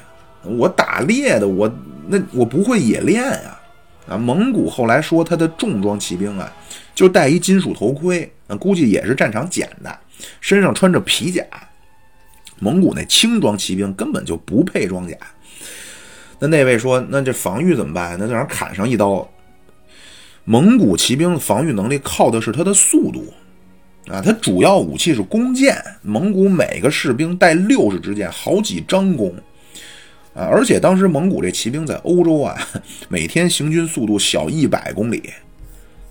[0.44, 1.70] 我打猎的我
[2.08, 3.24] 那我不会冶炼。
[3.24, 3.57] 啊，
[4.08, 6.52] 啊蒙古后来说他的重装骑兵啊，
[6.96, 10.00] 就戴一金属头盔，啊，估计也是战场捡的，
[10.42, 11.44] 身上穿着皮甲。
[12.60, 15.16] 蒙古那轻装骑兵根本就不配装甲。
[16.40, 18.18] 那那位说，那这防御怎么办？
[18.20, 19.28] 那在那砍上一刀。
[20.46, 23.34] 蒙古骑兵的防御能力靠的是他的速度，
[24.08, 25.76] 啊，他主要武器是弓箭。
[26.02, 29.36] 蒙古每个士兵带六十支箭，好几张弓。
[30.38, 30.46] 啊！
[30.46, 32.56] 而且当时蒙古这骑兵在欧洲啊，
[33.10, 35.34] 每天行军速度小一百公里，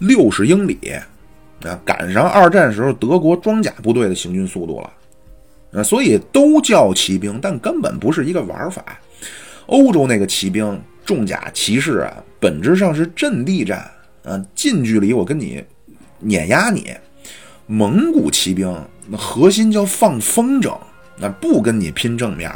[0.01, 0.77] 六十英里，
[1.63, 4.93] 啊，赶上二战时候德国装甲部队的行军速度了，
[5.79, 8.85] 啊，所以都叫骑兵，但根本不是一个玩法。
[9.67, 13.89] 欧洲那个骑兵重甲骑士啊，本质上是阵地战，
[14.25, 15.63] 啊，近距离我跟你
[16.19, 16.93] 碾压你。
[17.69, 18.77] 蒙古骑兵
[19.09, 20.77] 那核心叫放风筝，
[21.17, 22.51] 那不跟你拼正面。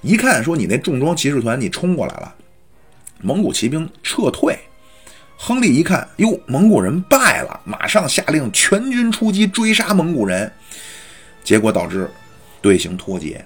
[0.00, 2.34] 一看说你那重装骑士团你冲过来了，
[3.20, 4.58] 蒙古骑兵撤退。
[5.40, 10.50] 亨利一看，哟，蒙古人败了，马上下令全军出击追杀蒙古人，
[11.44, 12.10] 结果导致
[12.60, 13.44] 队形脱节。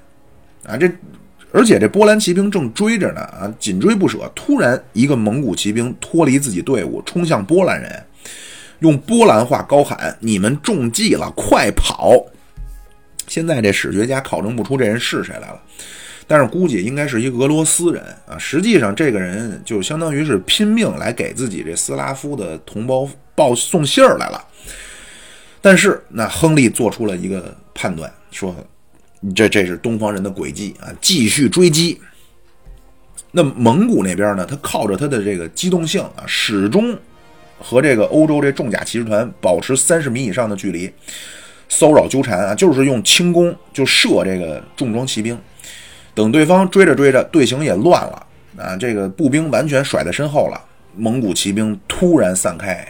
[0.65, 0.91] 啊，这
[1.53, 4.31] 而且这波兰骑兵正追着呢，啊，紧追不舍。
[4.35, 8.07] 突然，一个蒙古骑兵脱离自己队伍，冲向波兰人，
[8.79, 12.15] 用波兰话高喊：“你们中计了，快跑！”
[13.29, 15.61] 现在这史学家考证不出这人是谁来了。
[16.27, 24.43] 但是估计应该是一俄罗斯人啊，实际上这个人就相当于是拼命来给自己这斯拉夫的同胞报送信儿来了。
[25.61, 28.55] 但是那亨利做出了一个判断，说
[29.35, 32.01] 这这是东方人的诡计啊，继续追击。
[33.31, 36.99] 那蒙古那边呢，他靠着他的这个机动性啊，始终
[37.59, 40.93] 和这个欧洲这重甲骑士团保持三十米以上的距离，
[41.69, 45.39] 骚扰纠缠啊，就是用轻弓就射这个重装骑兵。
[46.15, 48.27] 等对方追着追着，队形也乱了
[48.59, 48.77] 啊！
[48.77, 50.61] 这个步兵完全甩在身后了。
[50.95, 52.87] 蒙古骑兵突然散开，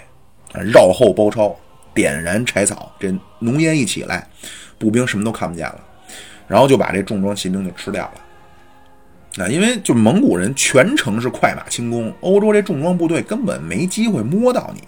[0.52, 1.54] 绕后包抄，
[1.94, 4.26] 点燃柴草，这浓烟一起来，
[4.76, 5.80] 步兵什么都看不见了，
[6.48, 9.44] 然后就把这重装骑兵就吃掉了。
[9.44, 14.82] 啊，因为就蒙古人全程是快马轻功，欧洲这重装部队根本没机会摸到你，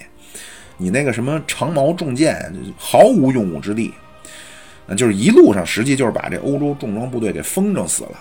[0.77, 3.95] 你那个什么长矛重剑毫无用武之地。
[4.87, 8.19] 那就是一路上，实际就是把这欧洲重装部队给风筝死了。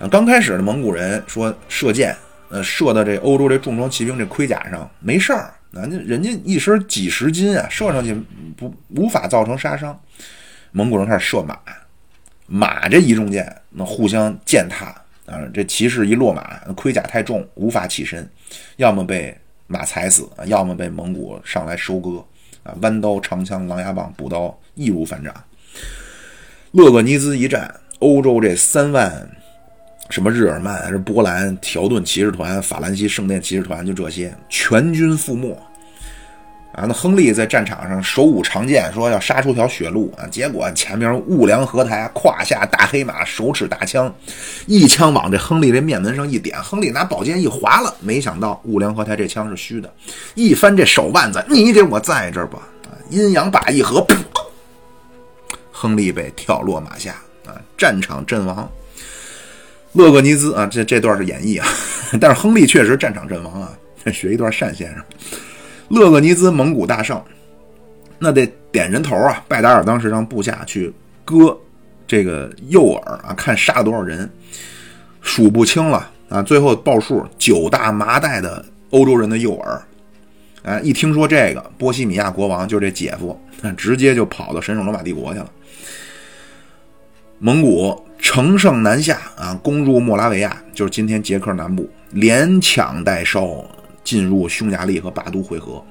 [0.00, 2.16] 啊，刚开始的蒙古人说射箭，
[2.48, 8.14] 呃，射到这欧洲这重装骑兵这盔甲上没事儿，那人家一身几十斤啊，射上去
[8.56, 9.98] 不无法造成杀伤。
[10.70, 11.58] 蒙古人开始射马，
[12.46, 14.86] 马这一中箭，那互相践踏
[15.26, 18.26] 啊，这骑士一落马，盔甲太重无法起身，
[18.76, 19.36] 要么被
[19.66, 22.24] 马踩死，要么被蒙古上来收割。
[22.80, 25.34] 弯刀、长枪、狼牙棒、补刀，易如反掌。
[26.72, 29.28] 勒格尼兹一战，欧洲这三万，
[30.10, 35.58] 什么日耳曼还是波兰条顿骑士团、法兰西圣殿骑士团，就这些全军覆没。
[36.78, 44.14] 啊，那亨利在战场上手舞长剑，说要杀出条血路啊，结果前面兀良合台胯下大黑马，手持大枪，
[44.66, 49.92] 一枪往这亨利这面门上一点，亨利拿宝剑一划了，没想到兀良合台这枪是虚的，
[50.36, 54.14] 一翻这手腕子，你给我在这儿吧，啊，阴阳把一合，噗，
[55.72, 58.70] 亨利被跳落马下啊，战场阵亡。
[59.94, 61.66] 勒格尼兹啊，这这段是演绎啊，
[62.20, 63.72] 但是亨利确实战场阵亡啊，
[64.12, 65.02] 学一段单先生。
[65.88, 67.22] 勒格尼兹蒙古大胜，
[68.18, 69.42] 那得点人头啊！
[69.48, 70.92] 拜达尔当时让部下去
[71.24, 71.56] 割
[72.06, 74.28] 这个诱饵啊，看杀了多少人，
[75.22, 76.42] 数不清了啊！
[76.42, 79.80] 最后报数九大麻袋的欧洲人的诱饵，
[80.62, 83.38] 哎，一听说这个，波西米亚国王就这姐夫，
[83.76, 85.50] 直接就跑到神圣罗马帝国去了。
[87.38, 93.64] 蒙古乘胜南下啊，攻入莫拉维亚，就是今天捷克南部，连抢带烧。
[94.08, 95.84] 进入匈牙利和巴都会合，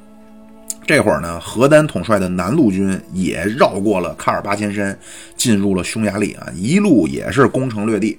[0.88, 4.98] 这会儿呢，何丹统帅的南路军也绕过了卡尔巴阡山，
[5.36, 8.18] 进入了匈牙利啊，一路也是攻城略地。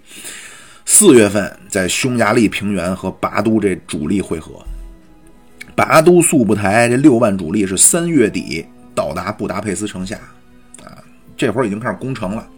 [0.85, 4.65] 四月份在匈牙利平原和巴都这主力会合，
[5.75, 10.17] 巴都速不台这六万主力是三月底到达布达佩斯城下，
[10.85, 11.03] 啊，
[11.37, 12.49] 这会儿已经开始攻城了。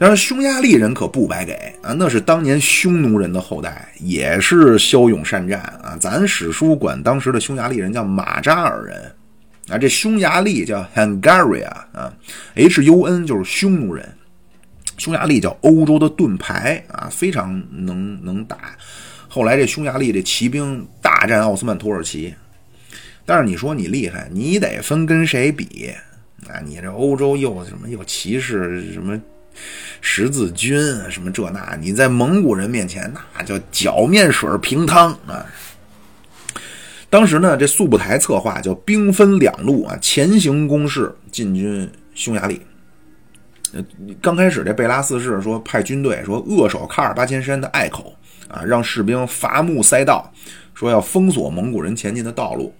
[0.00, 5.98] 但是匈牙利人可不白给啊，那是当年匈奴人的后代，也是骁勇善战啊。
[6.00, 9.12] 咱史书管当时的匈牙利人叫马扎尔人
[9.68, 12.14] 啊，这匈牙利叫 Hungaria 啊
[12.54, 14.08] ，H U N 就是匈奴人，
[14.98, 18.56] 匈牙利叫欧洲的盾牌啊，非常能能打。
[19.26, 22.32] 后来这匈牙利这骑兵大战奥斯曼土耳其，
[23.26, 25.92] 但是你说你厉害，你得分跟谁比
[26.48, 26.60] 啊？
[26.64, 29.20] 你这欧洲又什么又骑士什么？
[30.00, 30.80] 十字军
[31.10, 35.44] 什么这那，你在蒙古人面前那叫搅面水平汤啊！
[37.10, 42.60] 当时呢，这速不台策划叫兵分两路啊，前行攻势进军匈牙利。
[43.72, 43.84] 呃，
[44.22, 48.14] 刚开始这贝拉四世说派军队说扼守卡尔巴千山的隘口
[48.46, 50.32] 啊，让士兵伐木塞道，
[50.74, 52.72] 说要封锁蒙古人前进的道路。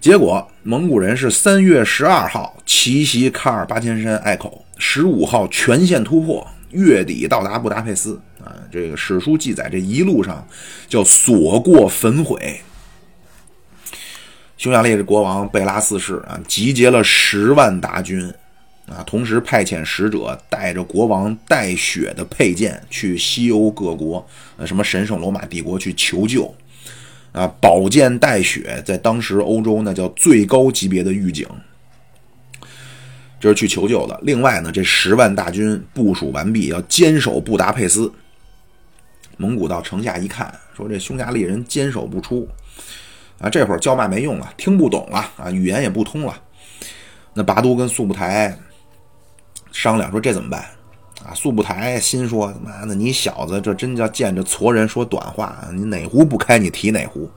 [0.00, 4.65] 结果蒙古人是三月十二号奇袭卡尔巴千山隘口。
[4.78, 8.52] 十五号全线突破，月底到达布达佩斯啊！
[8.70, 10.46] 这个史书记载，这一路上
[10.88, 12.60] 叫所过焚毁。
[14.58, 18.32] 匈牙利的国王贝拉四世啊，集结了十万大军
[18.86, 26.54] 啊，同时派遣使者带着国王带血的佩剑去西欧各国，呃，什么神圣罗马帝国去求救
[27.32, 27.46] 啊！
[27.60, 31.46] 宝剑带血，在当时欧洲那叫最高级别的预警。
[33.38, 34.18] 这是去求救的。
[34.22, 38.12] 另外呢，这十万大军部署完毕，要坚守布达佩斯。
[39.36, 42.48] 蒙古到城下一看，说这匈牙利人坚守不出
[43.38, 46.34] 啊，这会儿叫骂没用了，听不懂了啊，语言也不通了。
[47.34, 48.58] 那拔都跟速不台
[49.70, 50.64] 商量说这怎么办
[51.22, 51.34] 啊？
[51.34, 57.30] 速不台心说妈的，你小子这真叫见着矬人说短话，你哪壶不开你提哪壶。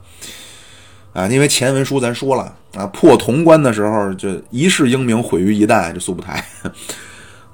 [1.12, 5.92] 啊，因为前文书咱说了啊，破潼关的时候就一世英名毁于一旦。
[5.92, 6.44] 这苏不台，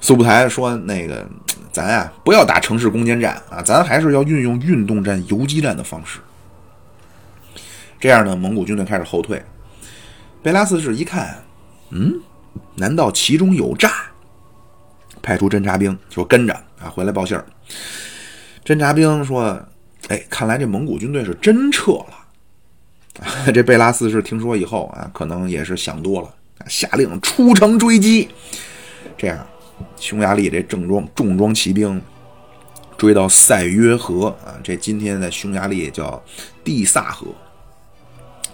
[0.01, 1.27] 苏不台说那个
[1.73, 6.19] 咱啊不要打城市攻坚战啊，咱还是要运用运动战、游击战的方式。
[7.99, 9.43] 这样呢，蒙古军队开始后退。
[10.43, 11.43] 贝拉四世一看，
[11.91, 12.21] 嗯，
[12.75, 13.91] 难道其中有诈？
[15.23, 17.45] 派出侦察兵说跟着啊，回来报信儿。
[18.65, 19.59] 侦察兵说，
[20.09, 22.26] 哎，看来这蒙古军队是真撤了。
[23.55, 26.29] 这贝拉四世听说以后啊，可能也是想多了，
[26.67, 28.29] 下令出城追击。
[29.17, 29.47] 这样，
[29.99, 32.01] 匈牙利这正装重装骑兵
[32.97, 36.23] 追到塞约河啊，这今天在匈牙利叫
[36.63, 37.27] 蒂萨河。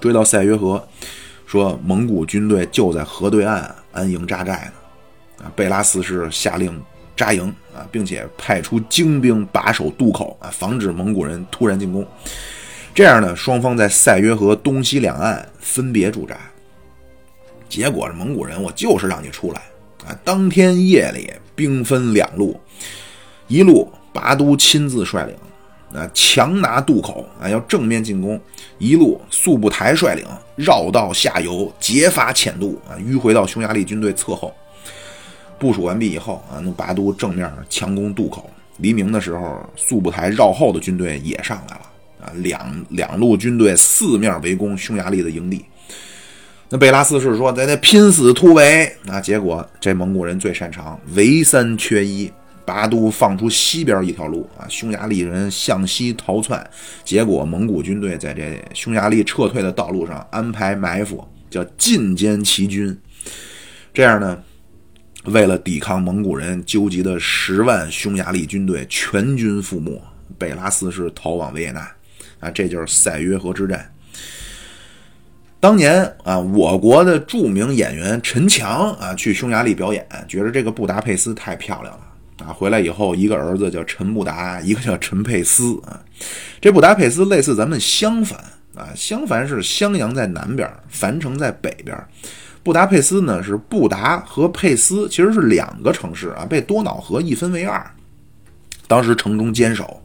[0.00, 0.84] 追到塞约河，
[1.46, 5.44] 说蒙古军队就在河对岸安营扎寨呢。
[5.44, 6.80] 啊，贝拉四世下令
[7.16, 12.06] 扎营啊，并且派出精兵把守渡口啊，防止蒙古人突然进攻。
[12.94, 16.36] 这样呢，双方在塞约河东西两岸分别驻扎。
[17.66, 19.62] 结果是蒙古人，我就是让你出来
[20.06, 20.12] 啊！
[20.22, 22.60] 当天夜里，兵分两路，
[23.48, 25.34] 一路拔都亲自率领，
[25.98, 28.38] 啊，强拿渡口啊，要正面进攻；
[28.76, 34.52] 一路速不台率领，绕道下游，劫伐遣渡啊，迂回到匈牙利军队侧后。
[35.58, 38.50] 部署完毕以后啊，那拔都正面强攻渡口。
[38.76, 41.91] 黎明的时候，速不台绕后的军队也上来了。
[42.22, 45.64] 啊，两两路军队四面围攻匈牙利的营地。
[46.70, 52.32] 那贝拉四世说：“咱得拼死突围。”啊，结果这蒙古人最擅长围三缺一，
[52.64, 56.66] 拔都放出西边一条路啊，匈牙利人向西逃窜。
[57.04, 62.96] 结果蒙古军队在这匈牙利撤退的道路上安排埋伏，叫进歼齐军。
[63.92, 64.42] 这样呢，
[65.24, 70.00] 为了抵抗蒙古人纠集的十万匈牙利军队，全军覆没，
[70.38, 71.86] 贝拉四世逃往维也纳。
[72.42, 73.90] 啊，这就是塞约河之战。
[75.60, 82.52] 当年啊，我国的著名演员陈强啊，去匈牙利表演，觉得这个布达佩斯太漂亮了啊。
[82.52, 86.02] 回来以后，一个儿子叫陈布达，一个叫陈佩斯啊。
[86.60, 88.36] 这布达佩斯类似咱们襄樊
[88.74, 91.96] 啊，襄樊是襄阳在南边，樊城在北边。
[92.64, 97.88] 布达佩斯呢是布达和佩斯其实是两个城市啊，被多瑙河一分为二。
[98.88, 100.01] 当时城中坚守，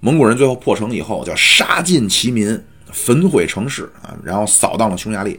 [0.00, 2.60] 蒙古人最后破城以后，叫杀尽其民。
[2.90, 5.38] 焚毁城市啊，然后扫荡了匈牙利。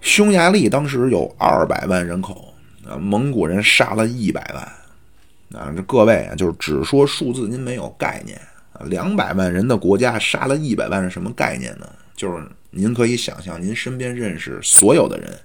[0.00, 2.54] 匈牙利当时有二百万人口
[2.88, 5.70] 啊，蒙古人杀了一百万啊。
[5.76, 8.40] 这各位啊，就是只说数字，您没有概念
[8.72, 8.80] 啊。
[8.86, 11.86] 两百万人的国家杀了一百万是什么概念呢？
[12.16, 15.38] 就是您可以想象，您身边认识所有的人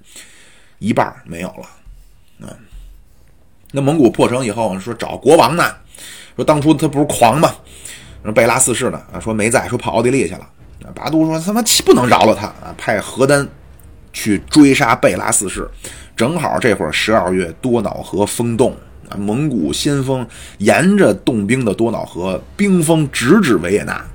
[0.79, 2.55] 一半没有了啊。
[3.73, 5.75] 那蒙古破城以后说找国王呢，
[6.37, 7.53] 说当初他不是狂吗？
[8.27, 10.45] 说贝拉四世呢啊，说没在，说跑奥地利去了。
[10.93, 13.47] 拔都说：“他妈不能饶了他啊！”派何丹
[14.11, 15.69] 去追杀贝拉四世。
[16.15, 18.75] 正好这会儿十二月，多瑙河封冻
[19.09, 20.25] 啊，蒙古先锋
[20.59, 24.05] 沿着冻冰的多瑙河，冰封直指维也纳。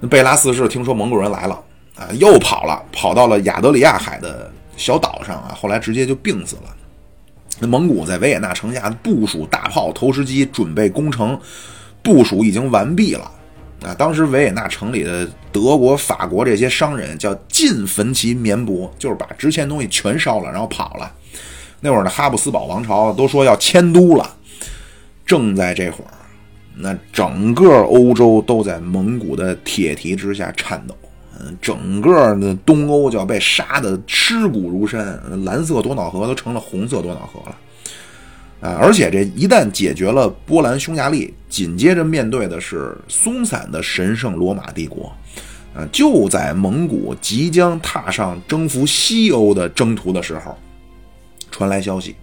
[0.00, 1.60] 那贝拉四世听说蒙古人来了
[1.96, 6.62] 啊，又跑了，跑到了亚得里亚海的小岛上啊，后来直接就病死了。
[7.60, 11.38] 那蒙古在维也纳城下部署大炮、投石机，准备攻城，
[12.02, 13.30] 部署已经完毕了。
[13.82, 21.10] 啊，当时维也纳城里的德国、法国这些商人叫尽焚其棉帛，就是把值钱东西全烧了，然后跑了。
[21.80, 24.36] 那会儿的哈布斯堡王朝都说要迁都了。
[25.24, 26.12] 正在这会儿，
[26.76, 30.94] 那整个欧洲都在蒙古的铁蹄之下颤抖。
[31.38, 37.56] 嗯，整个的东欧就要被杀得尸骨如山，蓝色多瑙河都成了红色多瑙河了。
[38.60, 38.78] 啊！
[38.80, 45.12] 而且这一旦解决了波兰、匈牙利，紧接着面对的是松散的神圣罗马帝国。
[45.72, 45.86] 啊！
[45.92, 50.58] 就在蒙古即将踏上征服西欧的征途的时候，
[51.50, 52.16] 传来消息，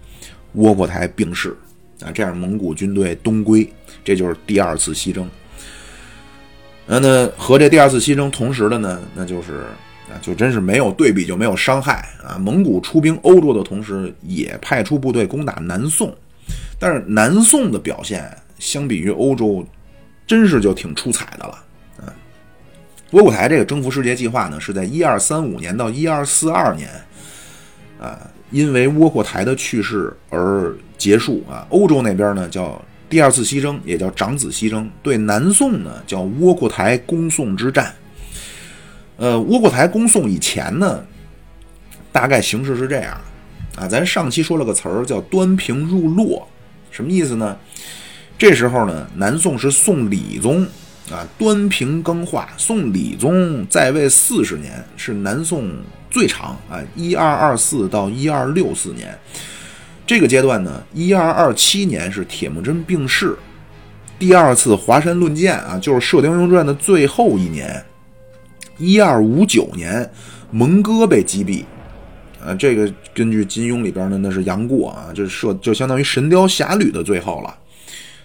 [0.52, 1.56] 窝阔台病逝。
[2.02, 2.12] 啊！
[2.12, 3.66] 这样蒙古军队东归，
[4.04, 5.28] 这就是第二次西征。
[6.86, 9.64] 那那和这第二次西征同时的呢，那就是
[10.08, 12.38] 啊，就真是没有对比就没有伤害啊！
[12.38, 16.14] 蒙古出兵欧洲的同时，也派出部队攻打南宋。
[16.78, 19.66] 但是南宋的表现相比于欧洲，
[20.26, 21.64] 真是就挺出彩的了。
[22.00, 22.06] 嗯，
[23.10, 26.88] 窝阔台这个征服世界计划呢，是在一二三五年到一二四二年，
[28.00, 31.66] 啊，因为窝阔台的去世而结束啊。
[31.70, 37.92] 欧洲那边呢叫第二次西征，也叫长子西征；对南宋呢叫窝阔台攻宋之战。
[39.16, 41.04] 呃，窝阔台攻宋以前呢，
[42.12, 43.20] 大概形势是这样
[43.76, 43.88] 啊。
[43.88, 46.46] 咱上期说了个词儿叫端平入洛。
[46.90, 47.56] 什么意思呢？
[48.38, 50.62] 这时候呢，南宋是宋理宗
[51.10, 52.48] 啊，端平更化。
[52.56, 55.70] 宋理宗在位四十年，是南宋
[56.10, 59.16] 最长啊，一二二四到一二六四年。
[60.06, 63.36] 这个阶段呢，一二二七年是铁木真病逝，
[64.18, 67.84] 第二次华山论剑啊，就是《射雕英雄传》的最后一年。
[68.78, 70.08] 一二五九年，
[70.50, 71.64] 蒙哥被击毙。
[72.48, 77.54] 啊，这个根据金庸里边的，那是杨过啊，这设就相当于《神雕侠侣》的最后了。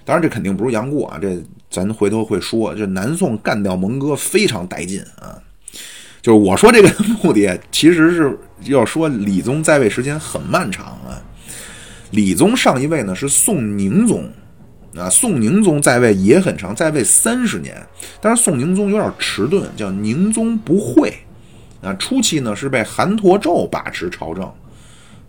[0.05, 1.37] 当然，这肯定不是杨过啊，这
[1.69, 2.73] 咱回头会说。
[2.73, 5.35] 这南宋干掉蒙哥非常带劲啊，
[6.21, 6.89] 就是我说这个
[7.21, 8.39] 目的，其实是
[8.71, 11.19] 要说李宗在位时间很漫长啊。
[12.11, 14.29] 李宗上一位呢是宋宁宗
[14.95, 17.75] 啊，宋宁宗在位也很长，在位三十年，
[18.21, 21.13] 但是宋宁宗有点迟钝，叫宁宗不讳。
[21.83, 24.45] 啊，初期呢是被韩侂胄把持朝政，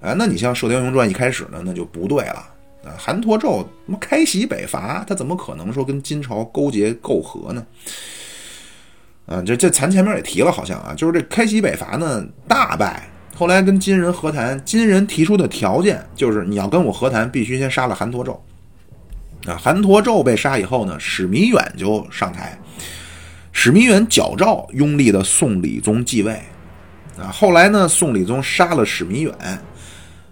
[0.01, 2.47] 啊，那你像《射雕英雄传》一开始呢，那就不对了
[2.85, 2.95] 啊。
[2.97, 7.67] 韩侂胄什么开禧北伐，他怎么可能说跟金朝勾结媾和呢？
[9.27, 18.39] 啊，这这咱前面也提了，好像啊，就是这开禧北伐呢大败，后来跟金人和谈，金人提出的条件就是你要跟我和谈，必须先杀了韩侂胄。
[19.51, 22.57] 啊，韩侂胄被杀以后呢，史弥远就上台。
[23.57, 26.33] 史弥远矫诏拥立的宋理宗继位，
[27.17, 29.33] 啊，后来呢，宋理宗杀了史弥远，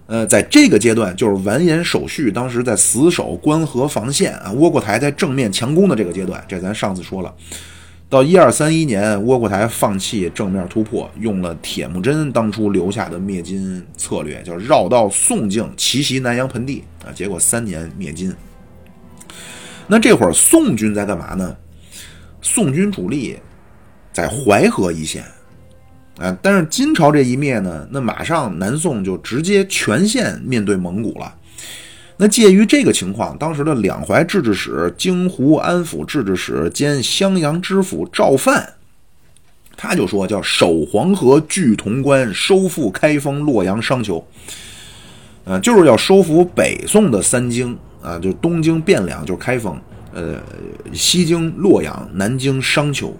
[0.07, 7.33] 呃，在这个阶段就是完颜守绪当时在死守关河防线啊，窝阔台在正面强攻的这个阶段，这咱上次说了。
[8.11, 18.35] 到一二三一年，窝阔台放弃正面突破，用了铁木真当初留下的灭金策略，就绕道宋境奇袭南阳盆地啊，结果三年灭金。
[19.87, 21.57] 那这会儿宋军在干嘛呢？
[22.43, 23.39] 宋军主力
[24.13, 25.25] 在淮河一线，
[26.19, 26.37] 啊。
[26.43, 31.35] 但是金朝这一灭呢，那马上南宋就直接全线面对蒙古了。
[32.19, 38.75] 那介于这个情况，当时的两淮制置使、京湖安抚制置使兼襄阳知府赵范，
[39.77, 44.25] 他就说叫守黄河、据潼关、收复开封、洛阳、商丘，
[45.45, 49.81] 呃，就是要收复北宋的三京啊，就东京汴梁就是开封，
[50.13, 50.43] 呃，
[50.93, 53.15] 西京洛阳，南京商丘，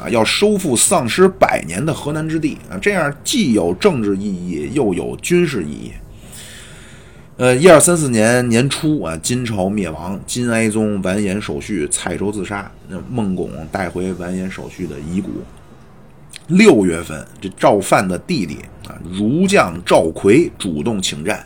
[0.00, 5.92] 啊，要收复丧失百年的河南之地啊，这样既有政治意义，又有军事意义。
[7.38, 15.30] 呃，一二三四年年初啊，金朝灭亡，金哀宗完颜守绪蔡州自杀，那孟拱带回完颜守绪的遗骨。
[16.46, 21.44] 六月份，这赵范的弟弟啊，儒将赵奎主动请战，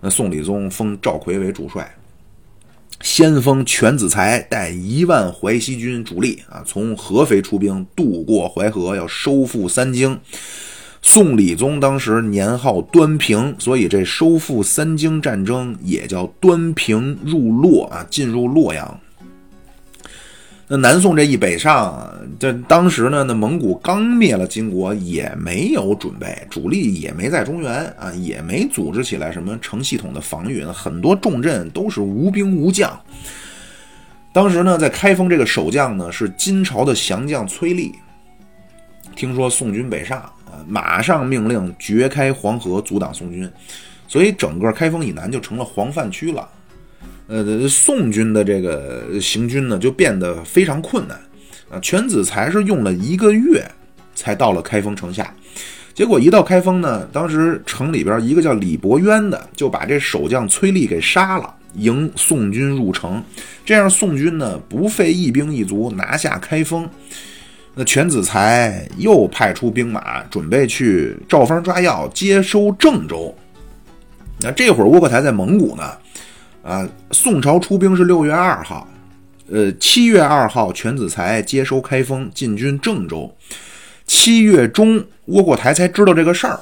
[0.00, 1.88] 那宋理宗封赵奎为主帅，
[3.04, 10.18] 先锋全子才带一万淮西军主力啊，从合肥出兵渡过淮河，要收复三京。
[11.02, 18.98] 宋理宗当时年号端平，所以这收复三京战争也叫端平入洛啊，进入洛阳。
[20.76, 32.98] 南宋这一北上，这当时呢，那蒙古刚灭了金国，也没有准备，主力也没在中原啊，也没组织起来什么成系统的防御，很多重镇都是无兵无将。
[34.32, 37.92] 当时呢，在开封这个守将呢是金朝的降将崔立，
[39.14, 40.22] 听说宋军北上。
[40.68, 43.50] 马上命令掘开黄河，阻挡宋军，
[44.06, 46.48] 所以整个开封以南就成了黄泛区了。
[47.26, 51.18] 呃，宋军的这个行军呢，就变得非常困难。
[51.70, 53.64] 啊，全子才是用了一个月
[54.14, 55.34] 才到了开封城下，
[55.94, 63.20] 结果一到开封呢，当时城里边一个叫李伯渊的就把这守将崔立给杀了，迎宋军入城，
[63.64, 66.88] 这样宋军呢不费一兵一卒拿下开封。
[67.74, 73.34] 那全子才又派出兵马，准备去照方抓药，接收郑州。
[74.38, 75.90] 那这会儿窝阔台在蒙古呢，
[76.64, 78.88] 啊，宋朝出兵是六月二号，
[79.50, 83.30] 呃，七月二号全子才接收开封，进军郑州。
[84.06, 86.58] 七月中，窝阔台才知道这个事儿，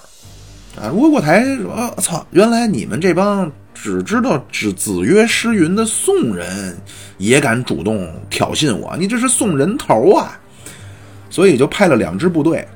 [0.76, 6.76] 啊，窝阔台说：“操，原来你们这帮只知道只子曰诗云的宋人
[7.18, 10.36] 也敢主动挑衅我，你这是送人头啊！”
[11.30, 12.66] 所以就派了两支部队，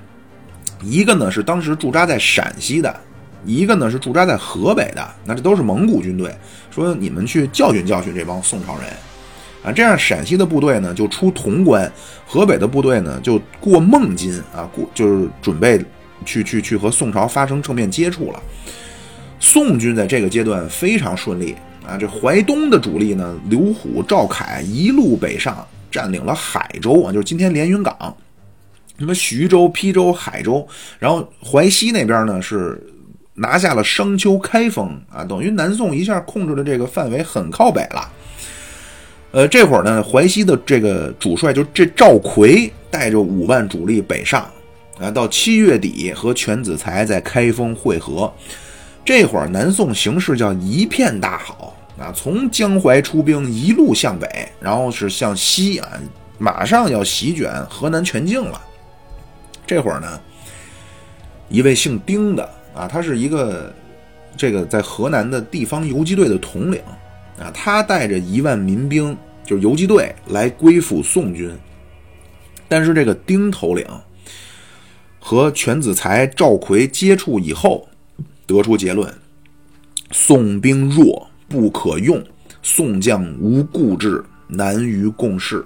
[0.81, 3.01] 一个呢是当时驻扎在陕西的，
[3.47, 5.09] 一个呢是驻扎在河北的。
[5.25, 6.35] 那这都是蒙古军队，
[6.71, 8.87] 说你们去教训教训这帮宋朝人
[9.65, 9.73] 啊。
[9.73, 11.91] 这样陕西的部队呢就出潼关，
[12.27, 15.83] 河北的部队呢就过孟津啊，过就是准备
[16.25, 18.43] 去去去和宋朝发生正面接触了。
[19.39, 21.55] 宋军在这个阶段非常顺利
[21.87, 28.17] 啊，这淮东的主力呢，刘虎、赵凯一路北上，占领了海州啊，就是今天连云港。
[28.99, 30.67] 什么徐州、邳州、海州，
[30.99, 32.83] 然后淮西那边呢是
[33.37, 38.12] 拿下了商丘、开封啊，等于南宋一下控制的这个范围很靠北了。
[39.32, 44.49] 呃，这会儿呢，淮西的这个主帅就这赵奎带着五万主力北上
[44.99, 48.32] 啊，到七月底和全子才在开封会合。
[49.05, 55.89] 这会儿南宋形势叫一片大好啊，从江淮出兵一路向北，然后是向西啊，
[56.39, 58.59] 马上要席卷河南全境了。
[59.66, 60.20] 这会儿呢，
[61.51, 63.72] 一位姓丁的啊，他是一个
[64.37, 66.79] 这个在河南的地方游击队的统领
[67.39, 71.51] 啊，他带着一万民兵，就是游击队来归附宋军。
[72.68, 73.87] 但是这个丁头领
[75.18, 77.89] 和全子才、赵奎接触以后，
[78.47, 79.11] 得出结论：
[80.11, 82.22] 宋兵弱不可用，
[82.62, 85.64] 宋将无固志，难于共事。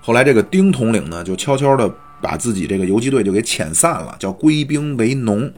[0.00, 1.94] 后来这个丁统领呢，就悄悄的。
[2.22, 5.52] 把自己这个游击队就给遣散了，叫归兵为农。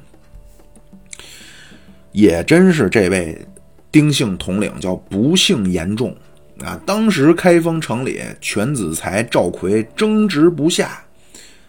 [2.16, 3.46] 也真是这位
[3.92, 6.16] 丁姓统领叫不幸严重
[6.64, 6.80] 啊！
[6.86, 10.98] 当时开封城里，全子才、赵奎争执不下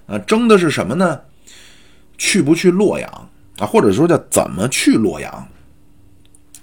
[0.06, 1.20] 啊，争的是什么呢？
[2.18, 3.30] 去不去洛阳
[3.60, 3.68] 啊？
[3.68, 5.46] 或者说叫怎么去洛阳？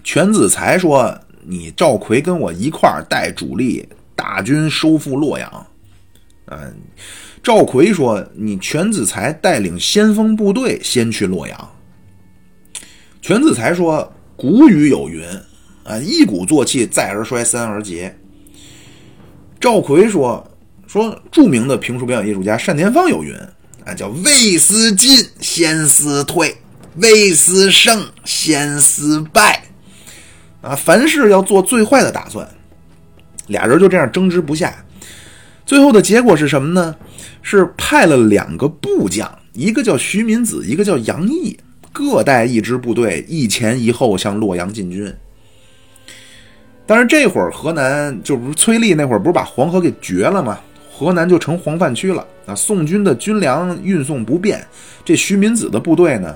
[0.02, 1.14] 全子才说
[1.44, 5.66] ：“你赵奎跟我一块儿带主力大军收复洛阳。”
[6.48, 6.74] 嗯。
[7.42, 11.70] 赵奎说：“你全子才带领先锋部队先去洛阳。”
[13.24, 15.24] 全子才说：“古语有云，
[15.82, 18.14] 啊，一鼓作气，再而衰，三而竭。”
[19.58, 20.46] 赵奎说
[20.86, 23.34] ：“说著名的评书表演艺术家单田芳有云，
[23.86, 26.50] 啊，叫未思进，先思退；
[26.96, 29.68] 未思胜，先思败。
[30.60, 32.46] 啊，凡事要做最坏的打算。”
[33.48, 34.84] 俩人就这样争执不下，
[35.64, 36.94] 最后的结果是什么呢？
[37.40, 41.56] 是派了两个部将一个叫徐民子，一个叫杨毅，
[41.94, 45.14] 各带一支部队，一前一后向洛阳进军。
[46.84, 50.58] 但是这会儿河南就不是崔立那会儿不是把黄河给绝了吗？
[50.92, 52.54] 河南就成黄泛区了啊！
[52.54, 54.64] 宋军的军粮运送不便，
[55.04, 56.34] 这徐民子的部队呢，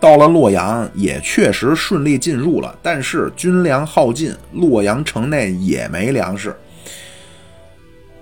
[0.00, 6.54] 到了洛阳也确实顺利进入了，但是军粮耗尽，洛阳城内也没粮食。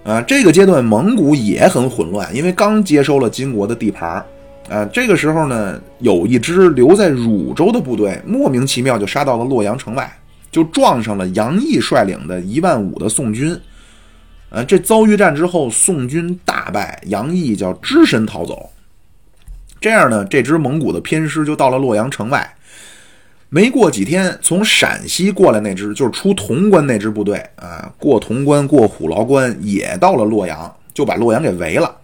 [0.04, 4.24] 啊，这个阶段蒙古也很混乱，因为刚接收了金国的地盘
[4.72, 10.10] 呃，这个时候呢，有一支留在汝州的部队莫名其妙就杀到了洛阳城外。
[10.50, 13.58] 就撞上了杨毅率领的一万五的宋军，
[14.50, 18.70] 呃，这遭遇战之后，宋军大败，杨毅叫只身逃走。
[19.80, 22.54] 这样呢，这支蒙古的偏师就到了洛阳城外。
[23.48, 31.96] 没过几天，从陕西过来那支就是出潼关那支部队啊，过潼关过虎牢关也到了洛阳，就把洛阳给围了。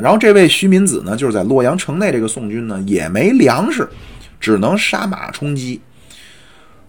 [0.00, 3.88] 然后这位徐民子呢，就是在洛阳城内这个宋军呢也没粮食，
[4.38, 5.80] 只能杀马充饥。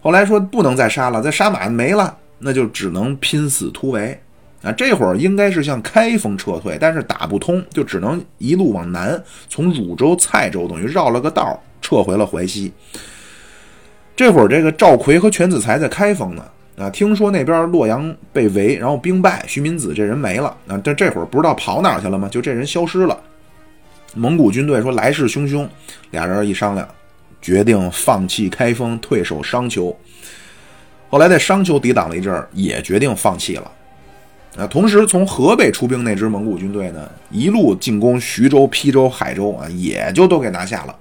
[0.01, 4.20] 后来说不能再杀了，再杀马没了，那就只能拼死突围
[4.62, 4.72] 啊！
[4.74, 12.72] 这会儿应该是向开封撤退，但是打不通，就只能一路往南，从汝州、蔡州等于绕了个道撤回了淮西。
[14.16, 16.45] 这会儿这个赵奎和全子才在开封呢
[16.78, 22.28] 啊，听说那边洛阳被围，然后兵败，徐民子这人没了啊，但这会儿不知道跑哪去了吗？
[22.30, 23.19] 就这人消失了。
[24.15, 25.67] 蒙古军队说来势汹汹，
[26.11, 26.88] 俩人一商量。
[27.41, 29.93] 决定放弃开封，退守商丘。
[31.09, 33.71] 后来在商丘抵挡了一阵儿，也决定放弃了。
[34.55, 40.95] 啊，同时从河北出兵那支蒙古军队呢，一路进攻徐州、邳州、海州啊，也就都给拿下了。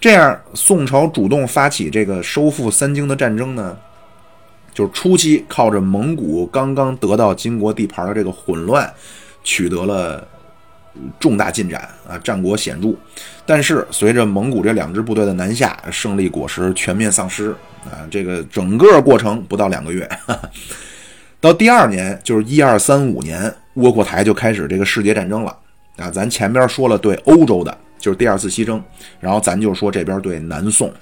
[0.00, 3.78] 这样，宋朝主动发起这个收复三京的战争呢，
[4.78, 8.88] 就是初期靠着蒙古刚刚得到金国地盘的这个混乱，
[9.42, 10.24] 取得了。
[11.20, 12.92] 重大进展啊，战果显著。
[13.46, 17.54] 但是随着蒙古这两支部队的南下，胜利果实全面丧失
[17.84, 18.06] 啊。
[18.10, 20.08] 这个整个过程不到两个月，
[21.40, 25.56] 到第二年就是一二三五年，窝阔台就开始这个世界战争了
[25.96, 26.10] 啊。
[26.10, 28.82] 咱前边说了对欧洲的，就是第二次西征，
[29.20, 30.92] 然后咱就说这边对南宋。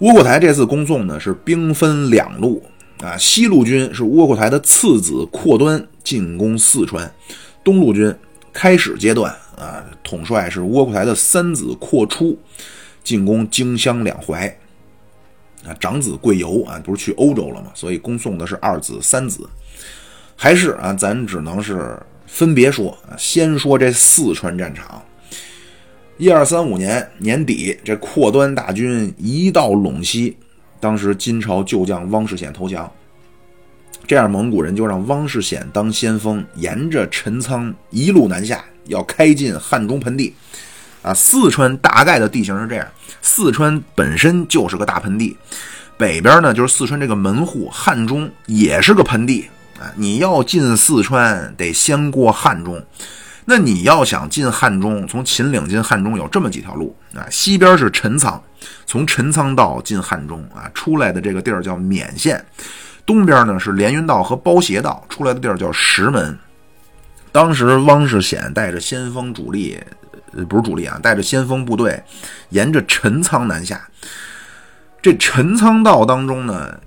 [0.00, 2.62] 窝阔台这次攻宋呢是兵分两路
[3.02, 7.10] 啊，西路军是窝阔台的次子阔端进攻四川。
[7.64, 8.14] 东路军
[8.52, 12.38] 开始阶段啊，统帅是窝阔台的三子阔出，
[13.02, 14.46] 进攻荆襄两淮。
[15.66, 17.70] 啊，长子贵由啊，不是去欧洲了吗？
[17.74, 19.48] 所以恭送的是二子三子。
[20.36, 25.02] 还是啊，咱只能是分别说啊，先说这四川战场。
[26.18, 30.34] 一二三五年年底，这阔端大军一到陇西，
[30.80, 32.90] 当时金朝旧将汪世显投降。
[34.06, 40.34] 这样，蒙古人就让汪世显当先锋，沿着陈仓一路南下，要开进汉中盆地。
[41.02, 42.88] 啊，四川大概的地形是这样：
[43.20, 45.36] 四川本身就是个大盆地，
[45.98, 49.46] 北边呢就是四川这个门户，汉中也是个盆地。
[49.78, 52.82] 啊，你要进四川，得先过汉中。
[53.48, 57.24] 那你要想进汉中，从秦岭进汉中有这么几条路啊。
[57.30, 58.42] 西边是陈仓，
[58.86, 62.44] 从陈仓道进汉中啊，出来的这个地儿叫勉县。
[63.06, 66.36] 东边呢是连云道和包斜道出来的地儿叫石门。
[67.30, 69.78] 当时汪世显带着先锋主力，
[70.48, 72.02] 不是主力啊，带着先锋部队，
[72.48, 73.88] 沿着陈仓南下。
[75.00, 76.80] 这陈仓道当中呢，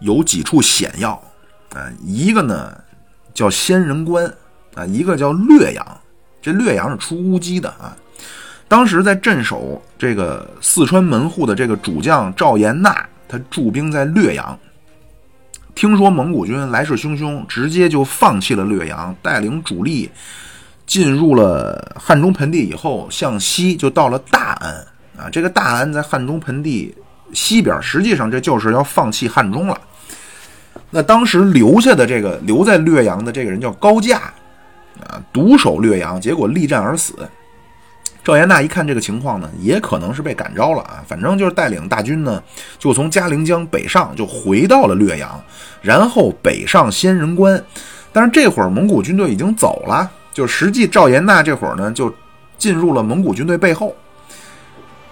[0.00, 1.12] 有几处险要
[1.74, 2.76] 啊，一个呢
[3.32, 4.30] 叫仙人关
[4.76, 5.84] 啊，一个叫略阳。
[6.40, 7.96] 这略阳是出乌鸡的啊。
[8.68, 14.56] 当时在镇守这个四川门户的这个主将赵延纳，他驻兵在略阳。
[15.74, 20.10] 听说蒙古军来势汹汹，直接就放弃了略阳，带领主力
[20.86, 24.72] 进入了汉中盆地以后，向西就到了大安
[25.18, 25.28] 啊。
[25.30, 26.94] 这个大安在汉中盆地
[27.32, 29.78] 西边，实际上这就是要放弃汉中了。
[30.90, 34.32] 那当时留下的这个留在略阳的这个人叫高驾
[35.08, 37.14] 啊，独守略阳，结果力战而死。
[38.24, 42.42] 赵延纳一看这个情况呢，也可能是被感召了啊，反正就是带领大军呢，
[42.78, 45.40] 就从嘉陵江北上，就回到了略阳，
[45.80, 47.62] 然后北上仙人关。
[48.12, 52.12] 但是这会儿蒙古军队已经走了，就实际赵延纳这会儿呢，就
[52.58, 53.94] 进入了蒙古军队背后。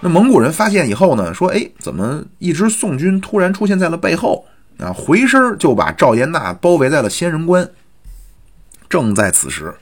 [0.01, 4.45] 那蒙古人发现以后呢，说：“哎，怎么一支宋军突然出现在了背后
[4.77, 7.67] 啊？”回身就把赵延纳包围在了仙人关。
[8.89, 9.73] 正在此时。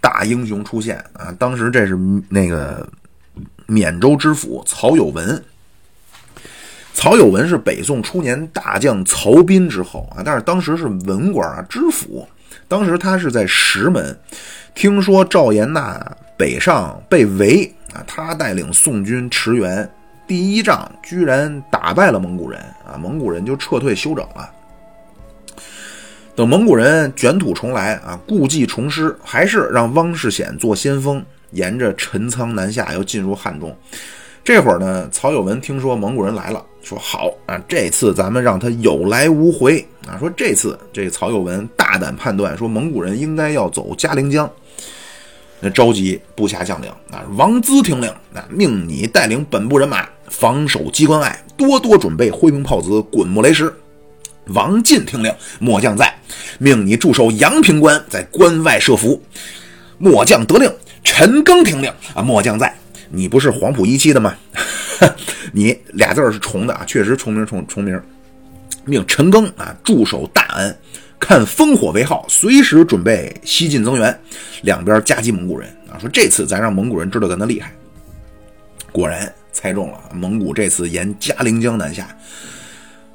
[0.00, 1.34] 大英雄出现啊！
[1.38, 1.98] 当时这是
[2.28, 2.88] 那个
[3.66, 5.42] 缅州知府曹有文。
[6.92, 12.26] 曹有文是北宋初年大将曹彬之后啊，但是当时是文官啊，知府。
[12.66, 14.18] 当时他是在石门，
[14.74, 19.88] 听说赵延纳北上被围啊，他带领宋军驰援，
[20.26, 24.50] 第一仗居然打败了蒙古人啊，蒙古人就撤退休整了。
[26.40, 33.76] 等蒙古人卷土重来啊，故技重施，还是让汪世显做先锋，沿着陈仓南下，要进入汉中。
[34.42, 40.16] 这会儿呢，曹有文听说蒙古人来了，说好啊，这次咱们让他有来无回啊。
[40.18, 44.50] 说这次这曹有文大胆判断，说蒙古人应该要走嘉陵江。
[45.60, 53.70] 那召集部下将领啊，王资听令，那命你带领本部人马防守机关隘，多多准备灰瓶炮子、滚木雷石。
[54.54, 56.14] 王进听令，末将在，
[56.58, 59.22] 命你驻守阳平关，在关外设伏。
[59.98, 60.70] 末将得令，
[61.04, 62.74] 陈庚听令啊，末将在。
[63.10, 64.34] 你不是黄埔一期的吗？
[65.52, 68.00] 你俩字是重的啊，确实重名重重名。
[68.84, 70.76] 命陈庚啊驻守大安，
[71.18, 74.20] 看烽火为号，随时准备西进增援，
[74.62, 75.98] 两边夹击蒙古人啊。
[75.98, 77.72] 说这次咱让蒙古人知道咱的厉害。
[78.90, 82.08] 果然猜中了，蒙古这次沿嘉陵江南下，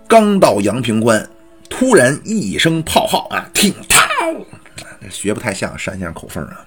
[0.07, 1.27] 刚到阳平关，
[1.69, 3.99] 突然一声炮号啊，听涛，
[5.09, 6.65] 学不太像山先生口风啊。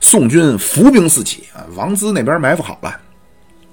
[0.00, 2.96] 宋军伏兵四起啊，王资那边埋伏好了，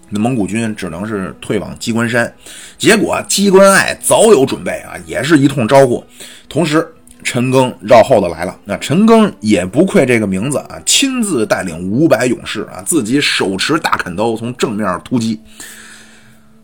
[0.10, 2.34] 那蒙古军只能是退往鸡冠山。
[2.78, 6.04] 结果鸡冠隘早有准备啊，也是一通招呼。
[6.50, 6.88] 同时，
[7.24, 8.58] 陈庚绕后的来了。
[8.66, 15.40] 那陈庚也不愧这个名字啊，亲自带领五百勇士啊，自己手持大砍刀从正面突击。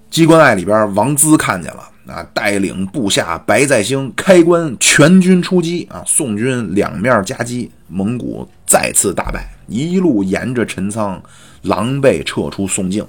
[0.10, 8.50] 鸡冠隘里边，王资看见了啊，带领部下白在兴开关全军出击啊，宋军两面夹击，蒙古。
[8.66, 11.20] 再次大败，一路沿着陈仓，
[11.64, 13.04] 狼狈撤出宋境，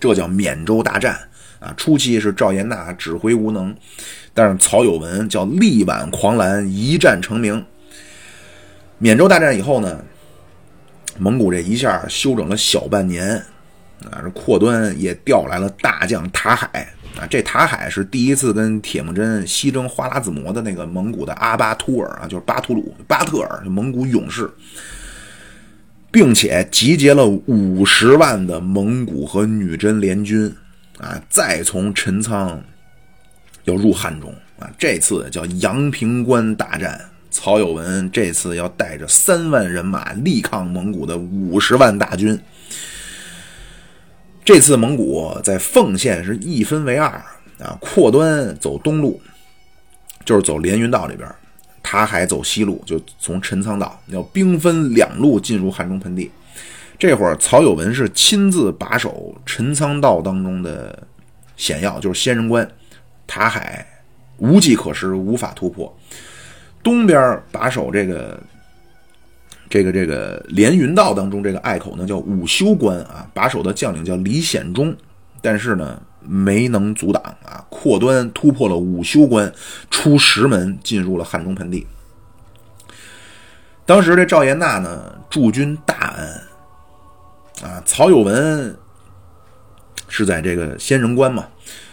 [0.00, 1.18] 这叫缅州大战
[1.60, 1.74] 啊！
[1.76, 3.76] 初期是赵延纳指挥无能，
[4.32, 7.62] 但是曹有文叫力挽狂澜，一战成名。
[8.96, 10.02] 缅州大战以后呢，
[11.18, 13.36] 蒙古这一下休整了小半年
[14.10, 16.88] 啊，这阔端也调来了大将塔海。
[17.16, 24.50] 啊，这塔海是第一次跟铁木真西征花剌子模的那个蒙古的阿巴图尔啊，就是巴图鲁、巴特尔，蒙古勇士，
[26.10, 30.52] 并且集结了五十万的蒙古和女真联军
[30.98, 32.60] 啊，再从陈仓
[33.62, 37.00] 要入汉中啊，这次叫阳平关大战，
[37.30, 42.36] 曹有文这次要带着三万人马力抗蒙古的五十万大军。
[44.44, 47.08] 这次蒙古在奉县是一分为二
[47.58, 49.18] 啊，阔端走东路，
[50.24, 51.26] 就是走连云道这边；
[51.82, 56.30] 塔海走西路，就从陈仓道，要兵分两路进入汉中盆地。
[56.98, 61.02] 这会儿曹有文是亲自把守陈仓道当中的
[61.56, 62.70] 险要，就是仙人关，
[63.26, 63.86] 塔海
[64.36, 65.96] 无计可施，无法突破。
[66.82, 68.38] 东边把守这个。
[69.74, 74.96] 这个这个连云道当中，这个隘口呢叫武修关啊，把守的将领叫李显忠，
[75.42, 79.52] 但是呢没能阻挡啊，扩端突破了武修关，
[79.90, 81.84] 出石门进入了汉中盆地。
[83.84, 88.76] 当时这赵延纳呢驻军大安啊，曹有文
[90.06, 91.48] 是在这个仙人关嘛，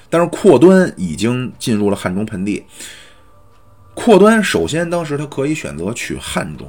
[0.08, 2.64] 但是扩端已经进入了汉中盆地。
[3.96, 6.68] 扩端首先当时他可以选择取汉中。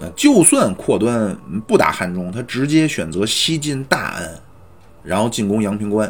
[0.00, 1.36] 那就算扩端
[1.66, 4.40] 不打汉中，他直接选择西进大安，
[5.02, 6.08] 然后进攻阳平关，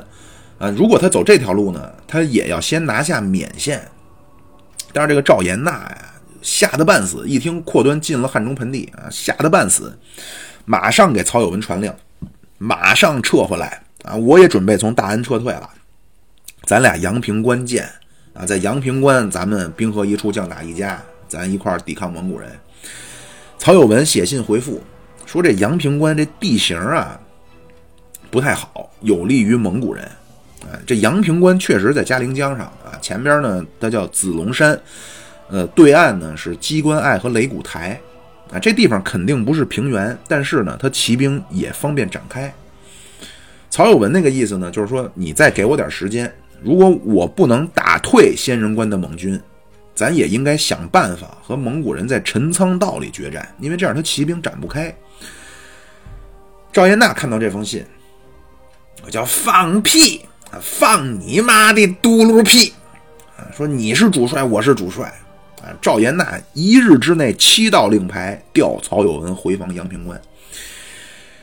[0.59, 3.87] 啊，如果他走这条路呢，他也要先拿下勉县。
[4.93, 5.99] 但是这个赵延纳呀，
[6.41, 9.99] 吓得半死，一听扩端进了汉中盆地啊，吓得半死，
[10.65, 11.93] 马上给曹有文传令，
[12.59, 14.15] 马上撤回来啊！
[14.15, 15.69] 我也准备从大安撤退了，
[16.65, 17.89] 咱俩阳平关见
[18.35, 18.45] 啊！
[18.45, 22.51] 在阳平关，咱们兵合一处，将打一家，咱一块儿抵抗蒙古人。
[23.61, 24.81] 曹有文写信回复
[25.27, 27.21] 说：“这阳平关这地形啊
[28.31, 30.03] 不太好，有利于蒙古人。
[30.63, 34.81] 啊，这阳平关确实在嘉陵江上啊，前边呢它叫子龙山，
[35.51, 38.01] 呃，对岸呢是鸡冠隘和擂鼓台，
[38.51, 42.51] 啊，这地方肯定不是平原，但是呢，它骑兵也方便展开。
[43.69, 46.33] 曹有文那个意思呢，就是说你再给我点时间，
[46.63, 49.39] 如果我不能打退仙人关的蒙军。”
[49.95, 54.95] 咱也应该想办法和蒙古人在陈仓道里决战，因为这样他骑兵展不开。
[56.73, 57.85] 赵延纳看到这封信，
[59.05, 60.25] 我叫放屁！
[60.61, 62.73] 放你妈的嘟噜屁！
[63.57, 65.13] 说你是主帅，我是主帅
[65.63, 65.71] 啊！
[65.83, 70.21] 赵延纳一日之内七道令牌，调曹有文回防阳平关。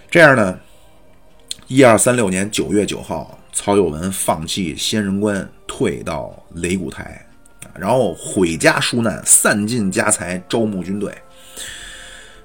[0.09, 0.57] 这样呢，
[1.67, 7.26] 一二三六年九月九号，曹有文放弃仙人关，退到雷鼓台。
[7.79, 11.13] 然后毁家纾难，散尽家财，招募军队。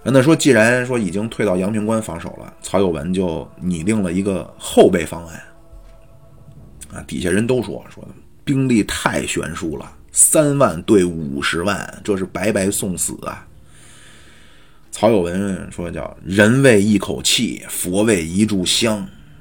[0.05, 5.43] 那说既然说已经退到阳平关防守了，曹有文就拟定了一个后备方案。
[6.93, 8.07] 啊，底下人都说说
[8.45, 13.47] 兵力太悬殊了，三万对五十万，这是白白送死啊。
[14.91, 18.99] 曹有文说叫人为一口气，佛为一炷香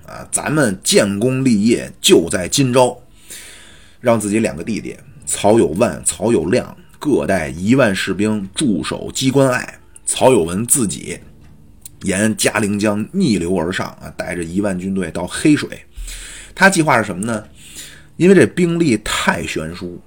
[0.08, 2.98] 啊，咱们建功立业就在今朝，
[4.00, 4.96] 让自己两个弟弟
[5.32, 11.18] 曹有万、曹有亮各带一万士兵驻守机关隘，曹有文自己
[12.04, 15.70] 沿嘉陵江逆流而上啊，带着一万军队到黑水。
[16.54, 17.46] 他计划是什么呢？
[18.18, 20.02] 因为这兵力太悬殊，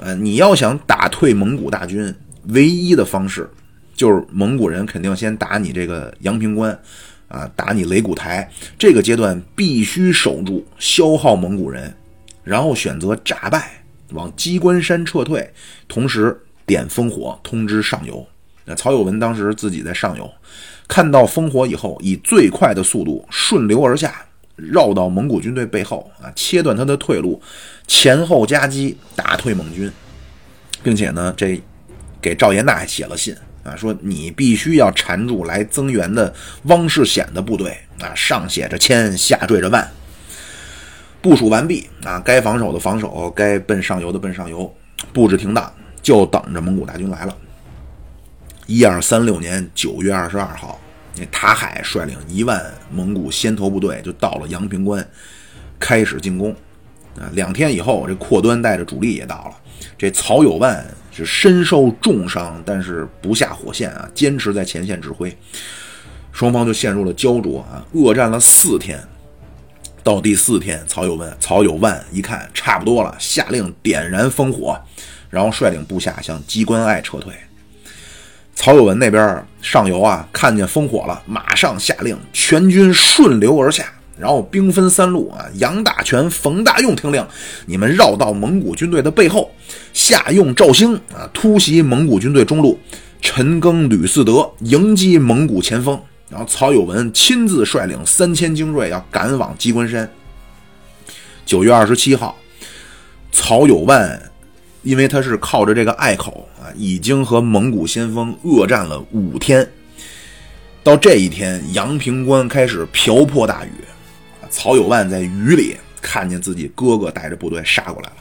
[0.00, 2.14] 呃，你要想打退蒙古大军，
[2.48, 3.48] 唯一的方式
[3.94, 6.78] 就是蒙古人肯定先打你这个阳平关，
[7.28, 8.46] 啊，打你雷鼓台。
[8.78, 11.96] 这个阶段必须守住，消耗蒙古人，
[12.42, 13.83] 然后选择诈败，
[14.14, 15.52] 往鸡冠山撤退，
[15.86, 18.26] 同时点烽火通知上游。
[18.64, 20.30] 那曹有文当时自己在上游，
[20.88, 24.24] 看到烽火以后，以最快的速度顺流而下。
[24.56, 27.42] 绕到蒙古军队背后啊，切断他的退路，
[27.88, 29.90] 前后夹击，打退蒙军，
[30.80, 31.60] 并且呢，这
[32.22, 33.34] 给赵延大写了信
[33.64, 36.32] 啊，说你必须要缠住来增援的
[36.66, 39.90] 汪世显的部队啊，上写着千，下缀着万，
[41.24, 44.70] 部署完毕啊，该防守的防守，该奔上游的奔上游，
[45.10, 45.72] 布置停当，
[46.02, 47.34] 就等着蒙古大军来了。
[48.66, 50.78] 一二三六年九月二十二号。
[51.16, 55.02] 那塔海率领一万蒙古先头部队就到了阳平关，
[55.78, 56.50] 开始进攻。
[57.16, 59.56] 啊，两天以后，这阔端带着主力也到了。
[59.96, 65.34] 这曹有万是身受重伤，但是不下火线啊，坚持在前线指挥。
[66.32, 69.02] 双方就陷入了焦灼啊，恶战了四天。
[70.04, 74.78] 到第四天，曹有万曹有万一看差不多了，下令点燃烽火，
[75.30, 77.32] 然后率领部下向机关隘撤退。
[78.54, 83.86] 曹有文那边上游啊，看见烽火了，马上下令全军顺流而下，
[84.18, 85.46] 然后兵分三路啊。
[85.54, 87.26] 杨大全、冯大用听令，
[87.64, 89.50] 你们绕到蒙古军队的背后，
[89.94, 92.78] 下用赵兴啊，突袭蒙古军队中路。
[93.22, 95.98] 陈赓、吕四德迎击蒙古前锋，
[96.28, 100.10] 然后曹有文亲自率领三千精锐要赶往鸡冠山。
[101.46, 102.36] 九月二十七号，
[103.32, 104.20] 曹有万。
[104.82, 109.66] 因为他是靠着这个隘口啊，已经和蒙古先锋恶战了五天。
[110.82, 113.70] 到这一天，阳平关开始瓢泼大雨，
[114.50, 118.16] 曹有万在雨里看见自己哥哥带着部队杀过来了。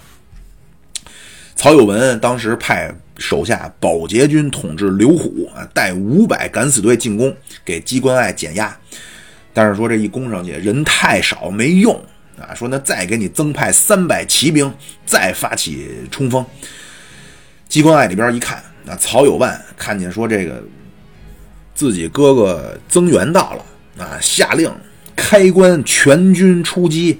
[1.55, 8.75] 曹有文当时派手下保捷军统治刘虎啊，带五百敢死队进攻，给机关隘减压。
[9.53, 11.95] 但是说这一攻上去，人太少没用。
[12.35, 14.73] 啊，说那再给你增派三百骑兵，
[15.05, 16.43] 再发起冲锋。
[17.69, 20.61] 机关隘里边一看，那曹有万看见说这个
[21.75, 24.69] 自己哥哥增援到了，啊，下令
[25.15, 27.19] 开关全军出击。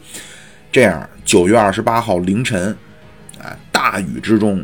[0.71, 2.75] 这样，九月二十八号凌晨，
[3.71, 4.63] 大雨之中，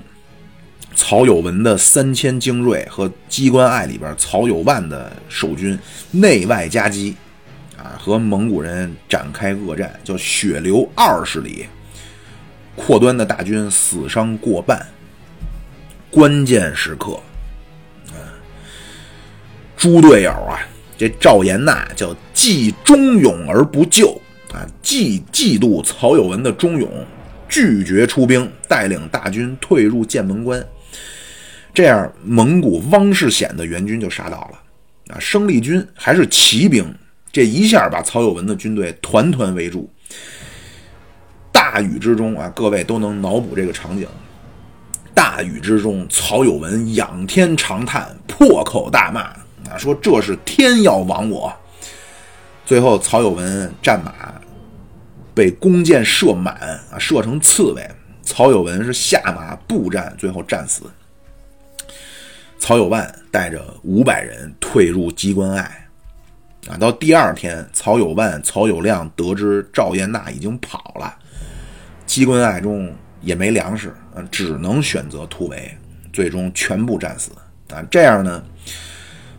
[0.96, 5.78] 曹有文的三千精锐和机关隘里边曹有万的守军
[6.12, 7.16] 内外夹击。
[7.82, 11.66] 啊，和蒙古人展开恶战，叫血流二十里，
[12.76, 14.86] 阔端的大军死伤过半。
[16.12, 17.14] 关键时刻，
[18.10, 18.20] 啊，
[19.78, 20.60] 猪队友啊，
[20.98, 24.10] 这赵延娜叫既忠勇而不救
[24.52, 26.92] 啊，既嫉妒曹有文的忠勇，
[27.50, 30.64] 拒绝出兵，带领大军退入剑门关。
[31.74, 36.94] 这样，蒙古汪世显的援军就杀到了啊，生力军还是骑兵。
[37.32, 39.92] 这一下把曹有文的军队团团围住。
[41.52, 44.08] 大雨之中啊，各位都能脑补这个场景。
[45.14, 49.22] 大雨之中，曹有文仰天长叹，破口大骂
[49.72, 51.54] 啊，说这是天要亡我。
[52.66, 54.14] 最后，曹有文战马
[55.40, 56.54] 被弓箭射满
[56.92, 57.90] 啊，射成刺猬。
[58.24, 60.84] 曹有文是下马步战，最后战死。
[62.58, 65.88] 曹有万带着五百人退入机关隘。
[66.68, 71.18] 啊，到第二天，曹有万、曹有亮得知赵燕娜已经跑了，
[72.06, 75.74] 机关隘中也没粮食，啊，只能选择突围，
[76.12, 77.32] 最终全部战死。
[77.74, 78.44] 啊，这样呢，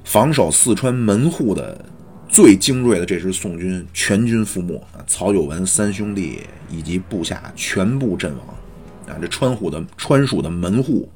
[0.03, 1.85] 防守四川门户的
[2.31, 8.47] 最精锐的这支宋军全军覆没，啊，曹有文三兄弟以及部下全部阵亡。
[9.09, 11.09] 啊，这川虎的川蜀的门户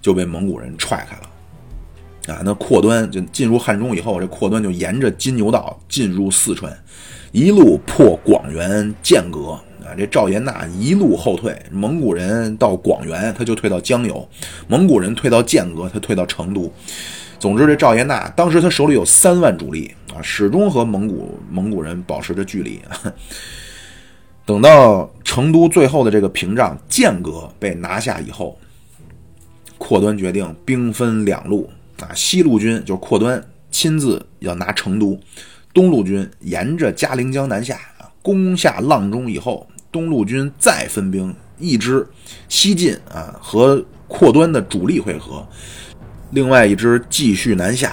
[0.00, 2.34] 就被蒙古人踹开了。
[2.34, 6.72] 啊，那阔端就进入汉中以后，这阔端就沿着金牛道进入四川，
[7.32, 9.58] 一路破广元、剑阁。
[9.80, 14.28] 啊，这赵延娜一路后退，蒙古人到广元，他就退到江油；
[14.68, 16.70] 蒙古人退到剑阁，他退到成都。
[17.38, 22.80] 总之，这赵延纳当时他手里有三万主力啊，始终和蒙古蒙古人保持着距离。
[24.44, 28.58] 等到成都最后的这个屏障剑阁被拿下以后，
[29.76, 31.70] 阔端决定兵分两路
[32.00, 35.20] 啊，西路军就是阔端亲自要拿成都，
[35.72, 42.04] 东路军沿着嘉陵江南下啊，攻下阆中以后，东路军再分兵，一支
[42.48, 45.46] 西进啊，和阔端的主力会合。
[46.30, 47.92] 另外一支继续南下，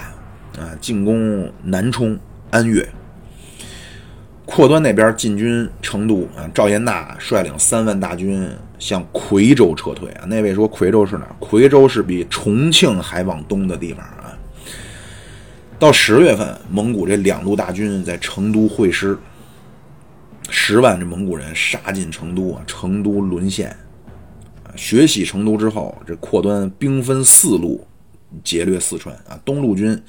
[0.57, 2.17] 啊，进攻南充、
[2.51, 2.85] 安岳。
[4.45, 10.09] 阔端那边进军成都，啊，赵延纳率领三万大军向夔州撤退。
[10.11, 11.25] 啊，那位说夔州是哪？
[11.39, 14.37] 夔州是比重庆还往东的地方啊。
[15.79, 19.17] 到十月份，蒙古这两路大军在成都会师，
[20.49, 23.69] 十万这蒙古人杀进成都啊，成都沦陷。
[24.65, 27.87] 啊，血洗成都之后，这阔端兵分四路。
[28.43, 30.01] 劫掠四川啊，东路军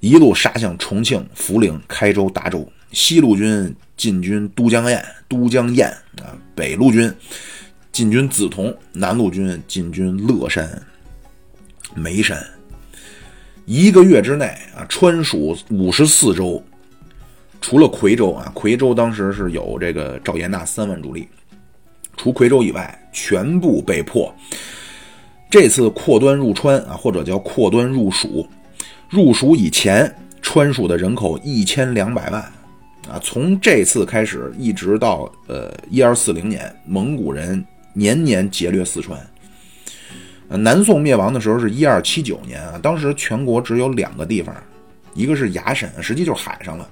[0.00, 2.60] 一路杀向重庆、涪陵、开州、达州；
[2.92, 5.84] 西路军进军都江堰、都江堰
[6.22, 7.12] 啊；北路军
[7.92, 10.82] 进军梓潼，南路军进军乐山、
[11.94, 12.42] 眉山。
[13.66, 16.64] 一个月之内啊，川蜀五十四州，
[17.60, 21.28] 除了夔州啊，夔州当时是有这个赵延纳三万主力，
[22.16, 24.34] 除夔州以外，全部被迫。
[25.50, 28.46] 这次扩端入川啊，或者叫扩端入蜀，
[29.08, 32.40] 入蜀以前，川蜀的人口一千两百万，
[33.08, 39.18] 啊，从这次开始一直到呃一二四零年，蒙古人年年劫掠四川。
[40.48, 44.54] 南宋灭亡的时候是一二七九年啊，当时全国只有两个地方，
[45.14, 46.88] 一个是牙审，实际就是海上了，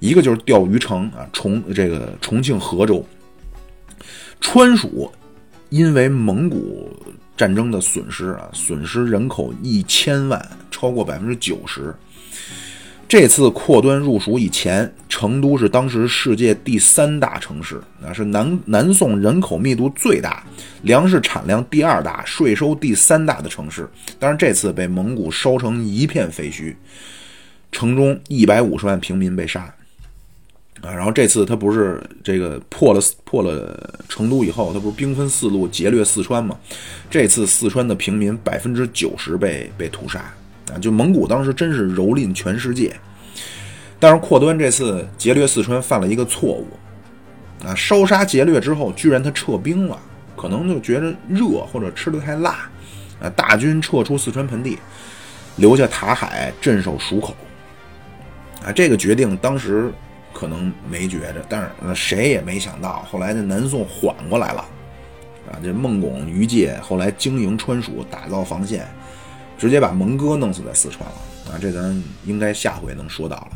[0.00, 3.04] 一个就是钓鱼城啊，重这个重庆河州。
[4.40, 5.08] 川蜀
[5.68, 6.90] 因为蒙古。
[7.36, 11.94] 战争的损失啊，损失人口一千万，超过百分之九十。
[13.08, 20.42] 这次扩端入蜀以前，成都是当时世界第三大城市，啊，是南南宋人口密度最大、
[20.82, 23.86] 粮食产量第二大、税收第三大的城市。
[24.18, 26.74] 但是这次被蒙古烧成一片废墟，
[27.70, 29.74] 城中一百五十万平民被杀。
[30.82, 36.58] 啊，然后这次他不是这个破了破了成都以后，他不是兵分四路劫掠四川吗？
[37.08, 40.18] 这次四川的平民百分之九十被被屠杀
[40.72, 40.78] 啊！
[40.80, 42.92] 就蒙古当时真是蹂躏全世界。
[44.00, 46.66] 但是阔端这次劫掠四川犯了一个错误
[47.64, 49.96] 啊，烧杀劫掠之后，居然他撤兵了，
[50.36, 52.68] 可能就觉得热或者吃的太辣
[53.20, 54.76] 啊，大军撤出四川盆地，
[55.58, 57.36] 留下塔海镇守蜀口
[58.64, 58.72] 啊。
[58.72, 59.92] 这个决定当时。
[60.42, 64.60] 可能没觉着，但是谁也没想到，后来这南宋缓过来了，
[65.48, 68.84] 啊，这孟拱、于界后来经营川蜀，打造防线，
[69.56, 73.50] 直接把蒙哥弄死在四川了，啊，这咱应该下回能说到了。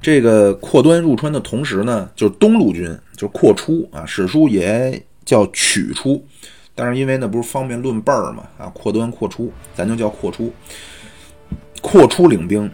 [0.00, 6.24] 这个扩端入川的同时呢，就是东路军就是扩出啊，史书也叫取出，
[6.74, 10.50] 但是因为那不是方便论辈儿嘛，啊，扩端扩出，咱就叫扩出，
[11.82, 12.70] 扩出领兵。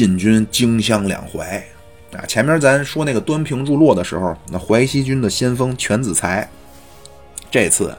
[0.00, 1.62] 进军荆襄两淮，
[2.14, 6.48] 啊，前面咱说那个端平入洛的时候，那淮西军的先锋全子才，
[7.50, 7.94] 这次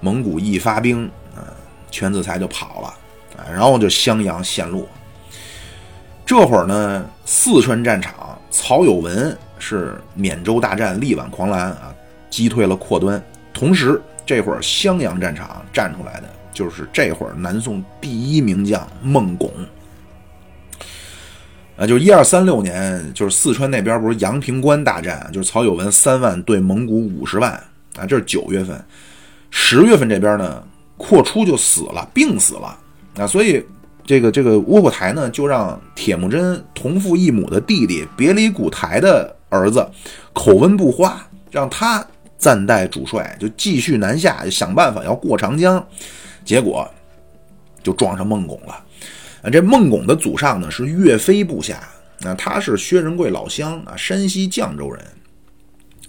[0.00, 1.52] 蒙古一发兵，啊，
[1.90, 2.88] 全子才就跑了，
[3.36, 4.88] 啊，然后就襄阳陷落。
[6.24, 11.94] 这会儿呢，四川战场，曹有文是缅州大战力挽狂澜啊，
[12.30, 13.22] 击退了阔端。
[13.52, 19.52] 同时，这会儿襄阳战场站出来的就是这会儿南宋第一名将孟拱。
[21.76, 27.52] 啊，就是一二三六年，就是四川那边不是阳平关大战，就是曹有文三万对蒙古五十万
[27.98, 28.82] 啊，这是九月份，
[29.50, 30.62] 十月份这边呢，
[30.96, 32.78] 扩出就死了，病死了
[33.18, 33.62] 啊，所以
[34.06, 39.86] 这个这个窝阔台呢，就让铁木真同父异母的弟弟别离古台的儿子
[40.32, 42.02] 口温不花，让他
[42.38, 45.86] 暂代主帅，就继续南下，想办法要过长江，
[46.42, 46.88] 结果
[47.82, 48.82] 就撞上孟拱了。
[49.50, 51.80] 这孟拱的祖上呢是岳飞部下，
[52.24, 55.02] 啊，他是薛仁贵老乡啊，山西绛州人。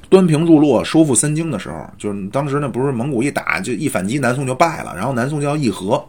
[0.10, 6.04] 端平入洛收复三京的时候，就是当时呢不是蒙古一打就一反击，南宋就败了，然后南宋就要议和。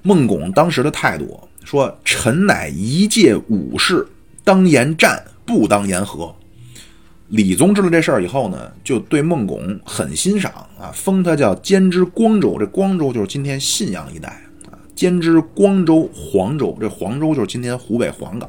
[0.00, 4.06] 孟拱当时的态度说：“臣乃一介武士，
[4.42, 6.34] 当言战，不当言和。”
[7.28, 10.50] 李宗知道这事儿以后呢，就对孟拱很欣赏
[10.80, 14.42] 啊，封他叫兼之光州，这光州就是今天信阳一带。
[14.94, 18.48] 兼之光州、黄州，这黄州就是今天湖北黄冈。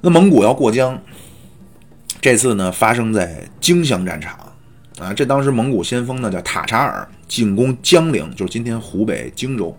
[0.00, 1.00] 那蒙古要过江，
[2.20, 4.38] 这次呢发生在荆襄战场
[4.98, 5.12] 啊。
[5.12, 9.76] 这当时蒙古先锋呢叫塔察尔，进攻江陵，就是今天湖北荆州。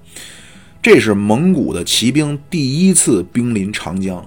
[0.81, 4.17] 这是蒙古的骑兵第一次兵临长江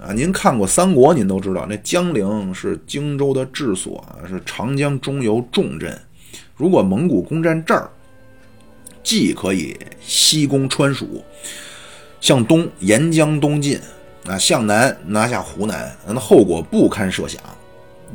[0.00, 0.12] 啊！
[0.12, 5.96] 您看过三国，您都知道，那江陵是荆州的治所，是长江中游重镇。
[6.56, 7.88] 如果蒙古攻占这儿，
[9.06, 11.24] 既可以西攻川蜀，
[12.20, 13.78] 向东沿江东进，
[14.26, 17.40] 啊，向南拿下湖南，那后果不堪设想。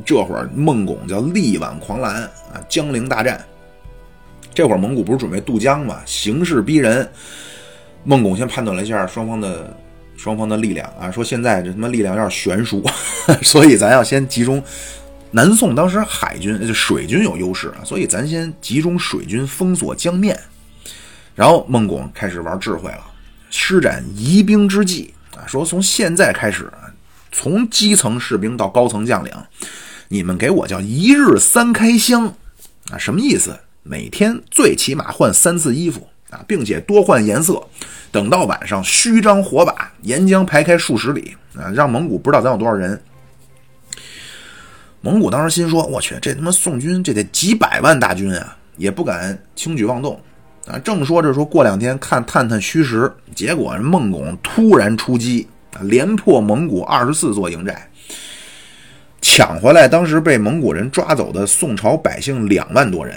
[0.04, 3.42] 这会儿孟拱叫力挽狂澜啊，江陵大战。
[4.52, 6.02] 这会儿蒙古不是准备渡江吗？
[6.04, 7.10] 形势逼人。
[8.04, 9.74] 孟拱先判断了一下双方的
[10.14, 12.84] 双方的力量啊，说现在这他妈力量有点悬殊，
[13.40, 14.62] 所以咱要先集中。
[15.30, 20.38] 南宋当时海军就水军有优势啊，所以咱先集中水军封锁江面。
[21.34, 23.04] 然后孟拱开始玩智慧了，
[23.50, 26.70] 施展移兵之计啊，说从现在开始，
[27.30, 29.32] 从基层士兵到高层将领，
[30.08, 32.26] 你们给我叫一日三开箱
[32.90, 33.58] 啊，什么意思？
[33.82, 37.60] 每天最起码换三次衣服啊，并且多换颜色。
[38.12, 43.02] 等到晚上，虚张火把，沿江排开数十里啊，让蒙古不知道咱有多少人。
[45.00, 50.20] 蒙古当时心说：“我去，这他妈宋军这得几百万大军啊，也不敢轻举妄动
[50.66, 57.90] 啊。”正说着，说过两天看探探虚实，结果孟拱突然出击啊，连破蒙古二十四座营寨，
[59.20, 63.14] 抢回来当时被蒙古人抓走的宋朝百姓两万多人。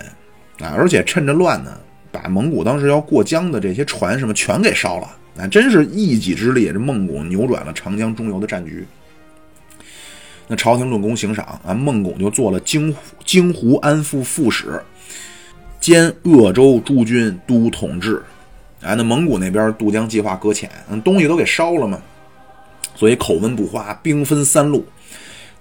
[0.60, 0.74] 啊！
[0.78, 1.78] 而且趁着乱呢，
[2.14, 5.16] 把蒙古当时要过江的这些船什么全给烧了。
[5.38, 5.46] 啊！
[5.48, 8.88] 真是一己之力，这孟拱扭转了长江中游的战局。
[10.48, 12.96] 那朝廷论功行赏啊，孟拱就做了京
[13.26, 14.82] 京湖安抚副使，
[15.80, 18.24] 兼鄂州诸军都统制。
[18.82, 20.70] 啊，那蒙古那边渡江计划搁浅，
[21.04, 22.00] 东西都给烧了嘛，
[22.94, 24.86] 所以口温不花，兵分三路。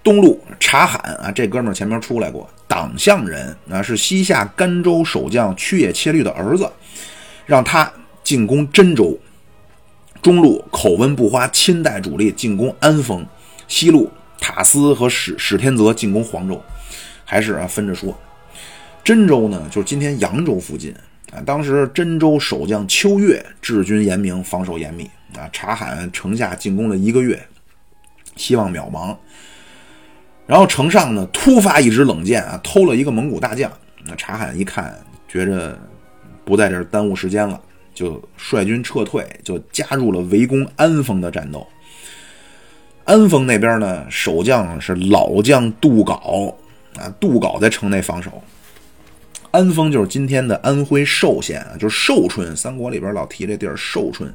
[0.03, 6.69] 东路察罕啊，这哥们儿前面出来过，党项人啊，是西夏甘州守将曲野切律的儿子，
[7.47, 7.91] 让他
[8.23, 9.17] 进攻真州。
[10.21, 13.25] 中路口温不花，亲带主力进攻安丰。
[13.67, 16.61] 西路塔斯和史史天泽进攻黄州，
[17.23, 18.15] 还是啊分着说。
[19.05, 20.91] 真州呢，就是今天扬州附近
[21.31, 21.39] 啊。
[21.45, 25.47] 当时真州守将秋月治军严明，防守严密啊。
[25.53, 27.39] 察罕城下进攻了一个月，
[28.35, 29.15] 希望渺茫。
[30.47, 33.71] 然后城上呢，突发一支冷箭啊，偷了一个蒙古大将。
[34.03, 35.77] 那察罕一看，觉着
[36.43, 37.61] 不在这儿耽误时间了，
[37.93, 41.67] 就率军撤退，就加入了围攻安丰的战斗。
[43.03, 46.55] 安丰那边呢，守将是老将杜杲
[46.97, 48.43] 啊，杜杲在城内防守。
[49.55, 54.29] 安丰就是今天的安徽寿县啊，就是寿春，三国里边老提这地儿寿春。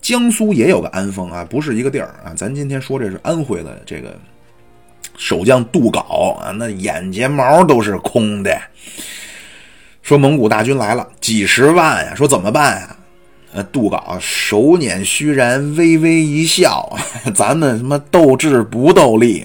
[0.00, 2.32] 江苏也有个安丰啊，不是一个地儿啊。
[2.36, 4.16] 咱今天说这是安徽的这个。
[5.18, 8.56] 守将杜杲啊，那眼睫毛都是空的。
[10.00, 12.14] 说蒙古大军来了，几十万呀！
[12.14, 12.96] 说怎么办呀？
[13.52, 16.96] 呃，杜杲手捻虚髯，微微一笑
[17.34, 19.44] ：“咱们什么斗智不斗力？”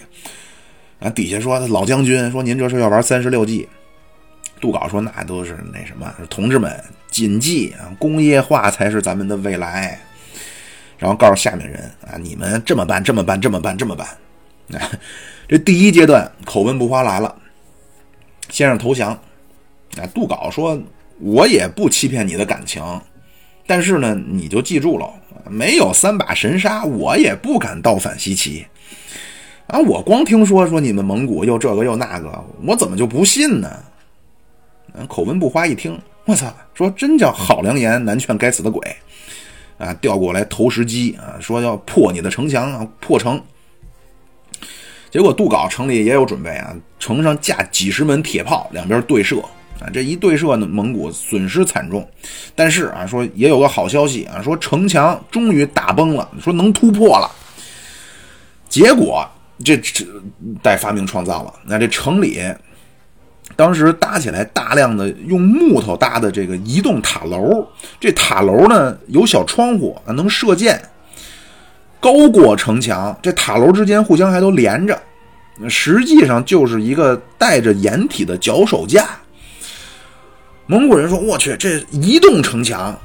[1.02, 3.68] 啊，底下说老将军说：“您这是要玩三十六计？”
[4.66, 10.00] 杜稿说：“那都是那什么，同志们谨记啊，工业化才是咱们的未来。”
[10.98, 14.08] 然后告诉下面人啊：“你们这么办，这么办，这么办，这么办。
[15.48, 17.36] ”这第一阶段口温不花来了，
[18.50, 19.12] 先生投降。
[19.12, 20.82] 啊，杜稿说
[21.22, 22.84] ：“我也不欺骗你的感情，
[23.68, 25.08] 但是呢，你就记住了，
[25.48, 28.66] 没有三把神杀，我也不敢倒反西岐。
[29.68, 33.70] 啊，我光听说说你们蒙古又这个又那个，我怎么就不信呢？”
[35.08, 38.96] 口温不花一听，我操，说真叫好良言难劝该死的鬼！
[39.78, 43.42] 啊，调过来投石机啊，说要破你的城墙啊，破城。
[45.12, 49.40] 结果杜杲城里也有准备啊，城上架几十门铁炮，两边对射
[49.80, 52.08] 啊，这一对射呢，蒙古损失惨重。
[52.54, 57.30] 但是啊，说也有个好消息啊，说城墙终于打崩了，说能突破了。
[58.68, 59.26] 结果
[59.64, 60.06] 这这
[60.62, 62.42] 带发明创造了，那这城里
[63.56, 67.66] 当时搭起来大量的用木头搭的这个移动塔楼，
[68.00, 70.82] 这塔楼呢有小窗户啊，能射箭。
[72.00, 75.02] 高过城墙，这塔楼之间互相还都连着，
[75.68, 79.08] 实际上就是一个带着掩体的脚手架。
[80.68, 82.96] 蒙古人说：“我去，这移动城墙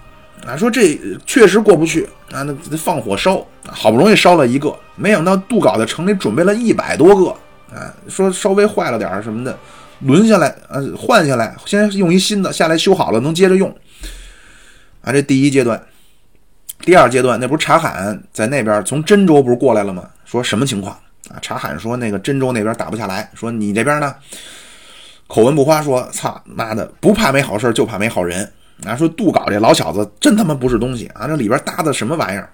[0.47, 7.31] 啊，说这确实过不去啊，那放火烧，好不容易烧了一个，没想到杜杲的城里准备了一百多个
[7.75, 9.59] 啊，说稍微坏了点什么的，
[10.01, 13.69] 轮下来，呃，换下来，先用一新的下来修好了，能接着用。
[15.03, 15.81] 啊，这第一阶段。”
[16.83, 20.09] 第二阶段，那不是查罕在那边从真州不是过来了吗？
[20.25, 20.99] 说什么情况
[21.29, 21.37] 啊？
[21.43, 24.15] 查罕说那个真州那边打不下来，说你这边呢，
[25.27, 28.51] 口文不花说操妈的不怕没好事就怕没好人
[28.87, 32.49] 啊，说杜搞这老小子真他妈不是东西啊，这里边搭的什么玩意儿？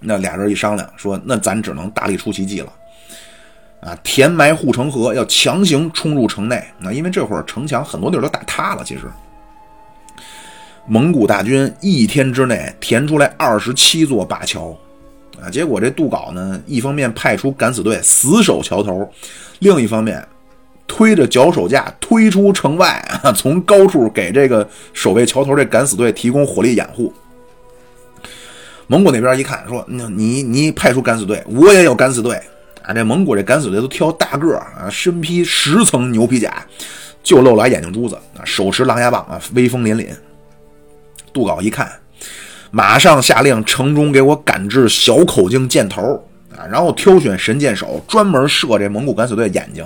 [0.00, 2.72] 那俩人一商量，说那咱只能大力出奇迹了，
[3.80, 6.64] 啊，填埋护城河，要强行冲入城内。
[6.78, 9.02] 那因为这会儿城墙很多地儿都打塌了，其实。
[10.88, 14.76] 蒙古大军一天之内填出来二十七座灞桥，
[15.42, 19.08] 啊，结果这杜镐呢，一方面派出敢死队死守桥头，
[19.58, 20.24] 另一方面
[20.86, 27.12] 推着脚手架推出城外，啊 从高处给这个守卫桥头这敢死队提供火力掩护。
[28.86, 32.40] 蒙古那边一看，说：“那你你派出敢死队，我也有敢死队
[32.86, 32.94] 啊！
[32.94, 36.64] 这蒙古这敢死队都挑大个儿啊，身披十层牛皮甲，
[37.22, 40.06] 就露俩眼睛珠子啊，手持狼牙棒啊，威风凛凛。”
[41.34, 41.90] 杜镐一看，
[42.70, 46.24] 马上下令城中给我赶制小口径箭头
[46.56, 49.84] 啊，然后挑选神箭手，专门射这蒙古敢死队眼睛。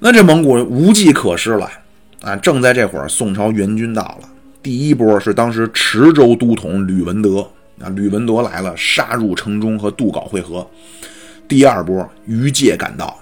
[0.00, 1.70] 那这蒙古无计可施了
[2.22, 2.34] 啊！
[2.36, 4.28] 正在这会儿，宋朝援军到了。
[4.62, 7.40] 第一波是当时池州都统吕文德
[7.80, 10.66] 啊，吕文德来了，杀入城中和杜镐会合。
[11.48, 13.18] 第二波，于界赶到。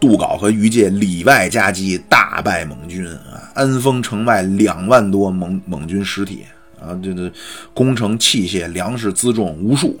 [0.00, 3.48] 杜镐和于界里外夹击，大败蒙军啊！
[3.54, 6.44] 安丰城外两万多蒙蒙军尸体
[6.80, 6.98] 啊！
[7.00, 7.32] 这这
[7.72, 9.98] 攻城器械、粮食辎重无数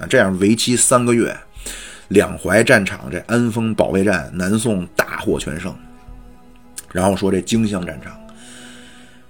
[0.00, 0.06] 啊！
[0.08, 1.36] 这样为期三个月，
[2.08, 5.72] 两淮战场这安丰保卫战，南宋大获全胜。
[6.90, 8.18] 然后说这荆襄战场，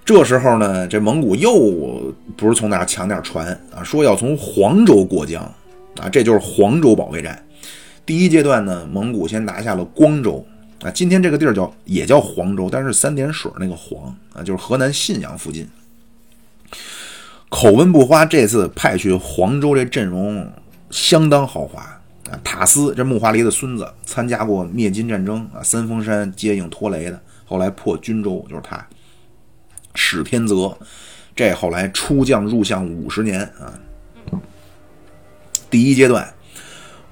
[0.05, 5.43] 这时候呢，这蒙古又不是从哪抢点船啊，说要从黄州过江
[5.99, 7.43] 啊，这就是黄州保卫战。
[8.05, 10.45] 第一阶段呢，蒙古先拿下了光州
[10.81, 15.67] 啊，今天这个地儿叫也叫黄州，但是三点水那个黄啊，就是河南信阳附近。
[17.49, 20.51] 口温不花这次派去黄州这阵容
[20.89, 21.81] 相当豪华
[22.29, 28.85] 啊，塔斯这木华黎的孙子参加过灭金战争啊，三峰山接应拖雷的，后来破军州就是他。
[29.95, 30.77] 史天泽
[31.35, 33.73] 这后来出将入相五十年啊，
[35.69, 36.27] 第一阶段。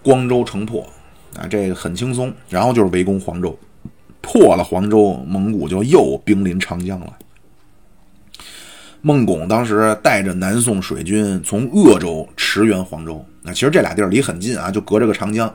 [0.03, 0.87] 光州城破，
[1.35, 2.31] 啊，这个很轻松。
[2.47, 3.57] 然后就是围攻黄州，
[4.21, 7.13] 破了黄州，蒙古就又兵临长江了。
[9.01, 15.51] 孟拱当时带着南宋水军从鄂州驰援黄州，那其实这俩地儿离很近啊，就隔着个长江。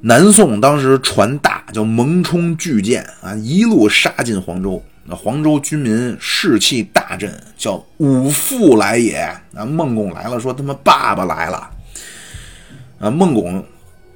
[0.00, 4.82] 南宋当时船大，叫蒙冲巨舰啊，一路杀进黄州。
[5.06, 9.16] 那黄州军民士气大振，叫五父来也。
[9.54, 11.70] 啊，孟拱来了，说他妈爸爸来了。
[13.04, 13.62] 啊，孟拱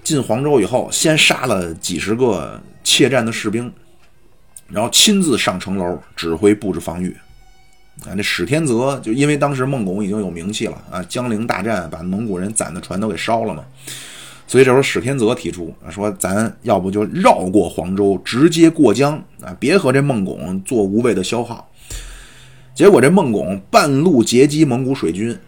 [0.03, 3.71] 进黄州以后，先杀了几十个怯战的士兵，
[4.67, 7.15] 然后亲自上城楼指挥布置防御。
[8.07, 13.63] 啊，这史天泽就因为当时孟拱已经有名气了啊，江陵大战把蒙古人攒的船都给烧了嘛，
[14.47, 21.71] 所以这时候史天泽提出啊，说咱要不就绕过黄州，直接过江啊，别和这孟拱做无谓的消耗。
[22.75, 25.39] 结果这孟拱半路截击蒙古水军，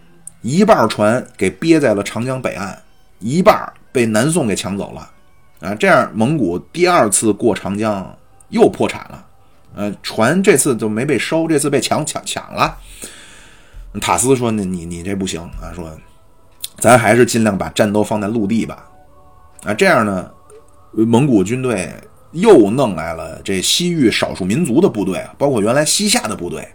[0.43, 2.79] 一半船给憋在了长江北岸。
[3.21, 5.11] 一半被南宋给抢走了，
[5.61, 8.19] 啊，这样蒙古第二次过长江
[8.49, 9.27] 又破产了，
[9.77, 12.77] 呃，船这次就没被收，这次被抢抢抢了。
[14.01, 15.91] 塔斯说：“那你你这不行啊，说
[16.79, 18.87] 咱还是尽量把战斗放在陆地吧。”
[19.65, 20.31] 啊，这样呢，
[20.93, 21.93] 蒙古军队
[22.33, 26.67] 又弄来了这西域少数民族的部队，包括原来西夏的部队，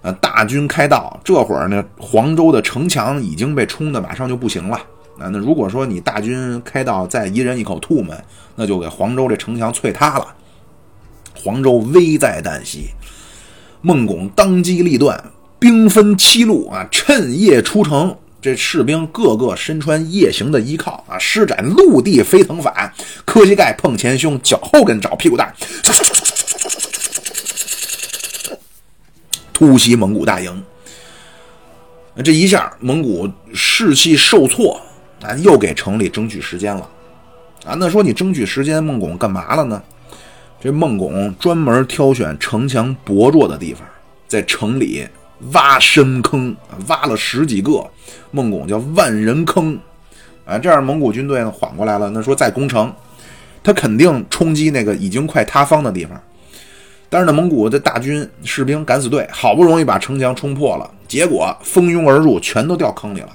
[0.00, 1.20] 呃，大军开道。
[1.22, 4.80] 这会儿呢，黄州的城墙已经被冲的马上就不行了。
[5.20, 8.16] 那那如果说你大军开到再一人一口吐沫，
[8.56, 10.26] 那就给黄州这城墙脆塌了。
[11.34, 12.88] 黄州危在旦夕，
[13.82, 18.16] 孟拱当机立断，兵分七路啊，趁夜出城。
[18.42, 22.90] 这士兵个个身穿夜行的衣靠啊，施展陆地飞腾法，
[23.26, 25.54] 磕膝盖碰前胸，脚后跟找屁股蛋，
[29.52, 30.62] 突袭蒙古大营。
[32.24, 34.80] 这一下，蒙古士气受挫。
[35.22, 36.88] 啊，又给城里争取时间了，
[37.64, 39.82] 啊，那说你争取时间，孟拱干嘛了呢？
[40.62, 43.86] 这孟拱专门挑选城墙薄弱的地方，
[44.28, 45.06] 在城里
[45.52, 46.54] 挖深坑，
[46.88, 47.82] 挖了十几个，
[48.30, 49.78] 孟拱叫万人坑，
[50.44, 52.10] 啊，这样蒙古军队呢缓过来了。
[52.10, 52.92] 那说再攻城，
[53.62, 56.20] 他肯定冲击那个已经快塌方的地方。
[57.08, 63.30] 但是呢，蒙古的大军士兵敢死队好不容易把城墙冲破了，结果蜂拥而入，全都掉坑里了，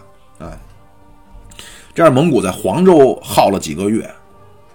[1.95, 4.03] 这样，蒙古在黄州耗了几个月，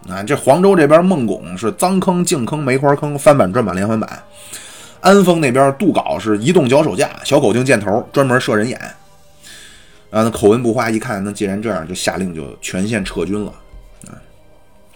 [0.08, 4.08] 啊，这黄州这边孟拱是脏坑、净坑、梅花坑，翻板、转板、连环板；
[5.02, 8.80] 安丰那边杜镐是移动脚手架、小口径箭头，专门射人眼。
[10.10, 13.52] 啊，那口文不花一看，那既然这样，就下令就全线撤军了。
[14.08, 14.16] 啊，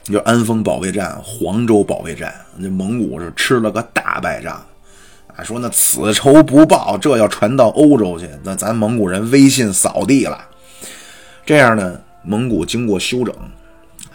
[0.05, 4.55] 就安丰保卫战、黄州保卫战，那蒙古是吃了个大败仗。
[5.37, 10.43] 啊，说那此仇不报，这要传到欧洲去，那咱蒙古人威信扫地了。
[11.45, 13.35] 这样呢，蒙古经过休整，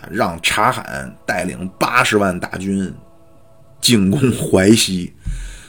[0.10, 2.92] 让察罕带领八十万大军
[3.80, 5.14] 进攻淮西。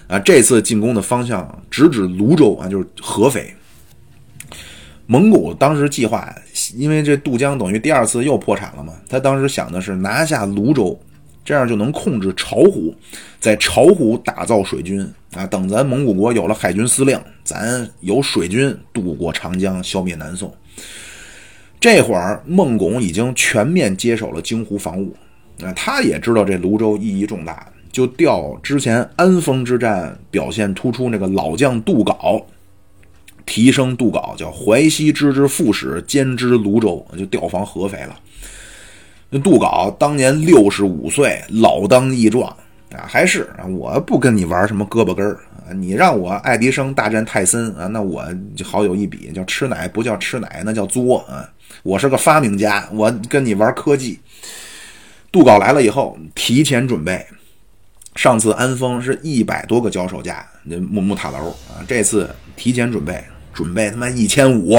[0.08, 3.54] 啊，这次进攻的方向直指泸州啊，就是合肥。
[5.06, 6.34] 蒙古当时计划，
[6.74, 10.98] 因为这渡江等于第二次又破产了嘛，他当时想的是拿下泸州，
[11.44, 12.94] 这样就能控制巢湖，
[13.38, 15.00] 在巢湖打造水军
[15.32, 15.46] 啊。
[15.46, 20.52] 等咱蒙古国有了海军司令，咱有水军渡过长江，消灭南宋。
[21.80, 25.16] 这会儿孟拱已经全面接手了京湖防务，
[25.62, 27.66] 啊，他也知道这泸州意义重大。
[27.90, 32.44] 就调之前安丰之战表现突出那个老将杜杲，
[33.44, 38.14] 提升杜杲叫淮西知之副使兼知泸州，就调防合肥了。
[39.30, 42.48] 那杜杲当年六十五岁，老当益壮
[42.92, 48.24] 啊，还是，我不跟你玩什么胳膊根儿啊，你让我爱迪生大战泰森啊，那我
[48.54, 51.48] 就好有一比，叫吃奶不叫吃奶，那叫作啊。
[51.82, 54.18] 我是个发明家，我跟你玩科技。
[55.32, 57.26] 杜稿来了以后，提前准备。
[58.16, 63.22] 上次安丰是一百多个脚手架，那木木塔楼啊，这次提前准备，
[63.54, 64.76] 准备他妈一千五，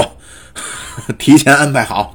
[1.18, 2.14] 提前安排好，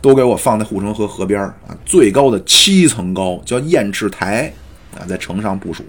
[0.00, 4.50] 都给我放在护城河河边啊，最高的七层高，叫雁翅台
[4.96, 5.84] 啊，在城上部署。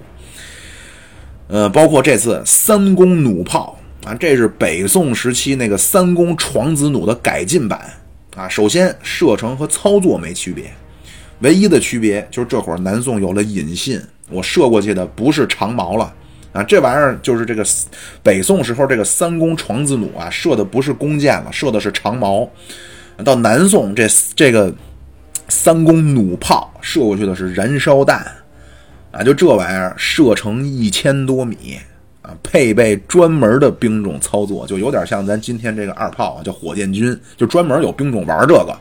[1.47, 7.79] 呃，包括这次三弓弩炮啊，这是北宋时期那个三弓床子弩的改进版
[8.35, 8.47] 啊。
[8.47, 10.71] 首先射程和操作没区别，
[11.39, 14.01] 唯一的区别就是这会儿南宋有了引信。
[14.29, 16.13] 我射过去的不是长矛了
[16.53, 17.65] 啊，这玩意儿就是这个
[18.23, 22.49] 北宋时候这个三公床子弩啊，射的不是弓箭了，射的是长矛。
[23.23, 24.73] 到南宋这这个
[25.49, 28.25] 三公弩炮射过去的是燃烧弹
[29.11, 31.77] 啊，就这玩意儿射程一千多米
[32.23, 38.75] 啊，配备专门的兵种操作，就有点像咱今天这个二炮啊，叫火箭军，就专门有兵种玩这个。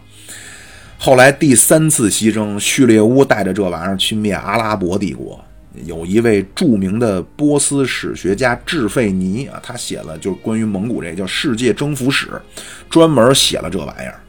[0.97, 5.39] 后来第三次西征，序列乌带着这玩意儿去灭阿拉伯帝国。
[5.87, 12.27] 有一位著名的波斯史学家智费尼啊，他写了就是关于蒙古这叫《世界征服史》，
[12.91, 14.21] 专门写了这玩意儿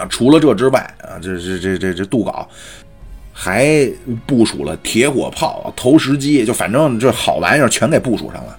[0.00, 0.06] 啊。
[0.08, 2.48] 除了这之外啊，这这这这这杜稿
[3.38, 3.86] 还
[4.24, 8.56] 部署了铁火炮、投石机，就反正这好玩意儿全给部署上了。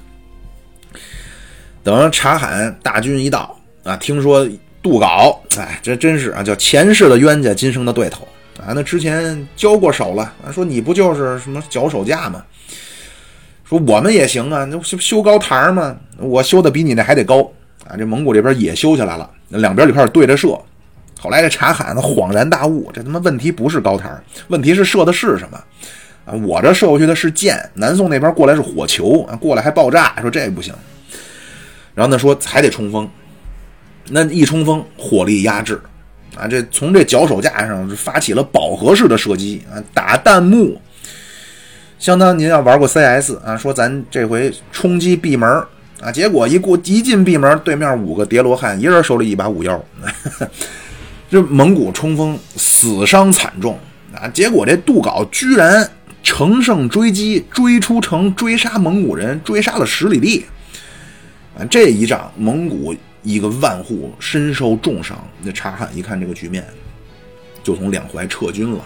[1.83, 4.47] 等察罕大军一到啊，听说。
[4.79, 8.25] 杜杲，哎，这真是啊，叫前世的冤家，今生的对头
[8.57, 8.71] 啊！
[8.73, 12.41] 那之前交过手了，说你不就是什么脚手架吗？
[13.65, 17.41] 说我们也行啊，那修修高台嘛，我修的比你那还得高
[17.85, 17.97] 啊！
[17.97, 20.57] 这蒙古这边也修起来了，两边就开始对着射。
[21.19, 24.09] 后来这察罕恍然大悟，这他妈问题不是高台，
[24.49, 25.57] 问题是射的是什么
[26.25, 26.33] 啊？
[26.45, 30.73] 我这射过去的是箭，南宋那边过来是火球啊，过来还爆炸，说这不行。
[31.95, 33.09] 然后呢，说还得冲锋。
[34.09, 35.81] 那一冲锋，火力压制，
[36.35, 40.79] 啊，这从这脚手架上发起了饱和式的射击啊，打弹幕，
[41.99, 45.49] 相当您要玩过 CS 啊，说咱这回冲击闭门
[45.99, 49.83] 啊，结果一过一进闭门，对面五个叠罗汉，一人手里一把五幺，
[51.29, 53.79] 这蒙古冲锋死伤惨重
[54.13, 55.89] 啊，结果这杜杲居然
[56.23, 60.45] 乘胜追击，追出城追杀蒙古人，追杀了十里地，
[61.57, 62.95] 啊，这一仗蒙古。
[63.23, 66.65] 一个万户身受重伤，那察罕一看这个局面，
[67.61, 68.81] 就从两淮撤军了。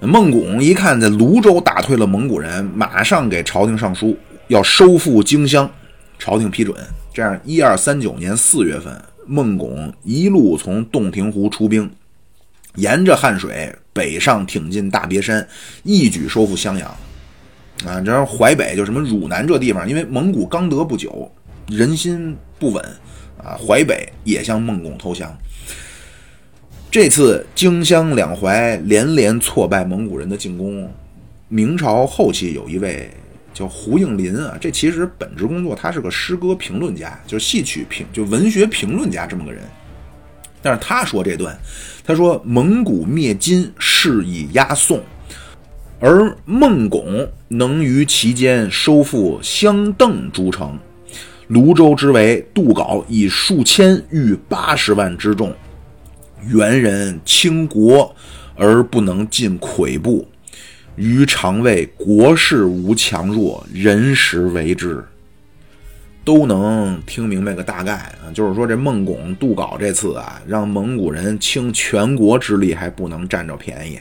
[0.00, 4.18] 孟拱一看在泸州打退了蒙古人，马上给朝廷上书，
[4.48, 5.70] 要收复荆襄。
[6.18, 6.76] 朝廷批准。
[7.14, 11.88] 这样，一二三九年四月份，孟拱一路从洞庭湖出兵，
[12.74, 15.46] 沿着汉水北上挺进大别山，
[15.84, 16.88] 一举收复襄阳。
[17.86, 21.30] 啊，这淮北就什么汝南这地方，因为蒙古刚得不久。
[21.68, 22.82] 人心不稳
[23.44, 23.52] 啊！
[23.58, 25.36] 淮北也向孟拱投降。
[26.90, 30.90] 这次荆襄两淮连连挫败蒙古人的进攻。
[31.48, 33.10] 明朝后期有一位
[33.58, 39.60] 叫胡应麟啊，这其实本职工作他是个诗歌评论家，就是戏曲评就文学评论家这么个人。
[40.62, 41.58] 但是他说这段，
[42.04, 45.02] 他说蒙古灭金是以压宋，
[45.98, 50.78] 而孟拱能于其间收复襄邓诸城。
[51.48, 55.52] 泸州之围，杜杲以数千逾八十万之众，
[56.46, 58.14] 元人倾国
[58.54, 60.28] 而不能尽跬步，
[60.98, 65.02] 余常谓国势无强弱，人实为之。
[66.24, 73.98] 都能听明白个大概啊，就是说这孟拱、杜杲这次啊，让蒙古人倾全国之力还不能占着便宜。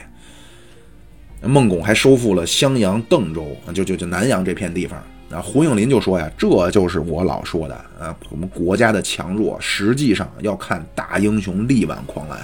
[1.42, 5.02] 孟拱还收复了襄阳、邓州，就就就南阳这片地方。
[5.30, 12.40] 啊，胡应麟就说呀，这就是我老说的啊，我们国家的强弱实际上要看大英雄力挽狂澜。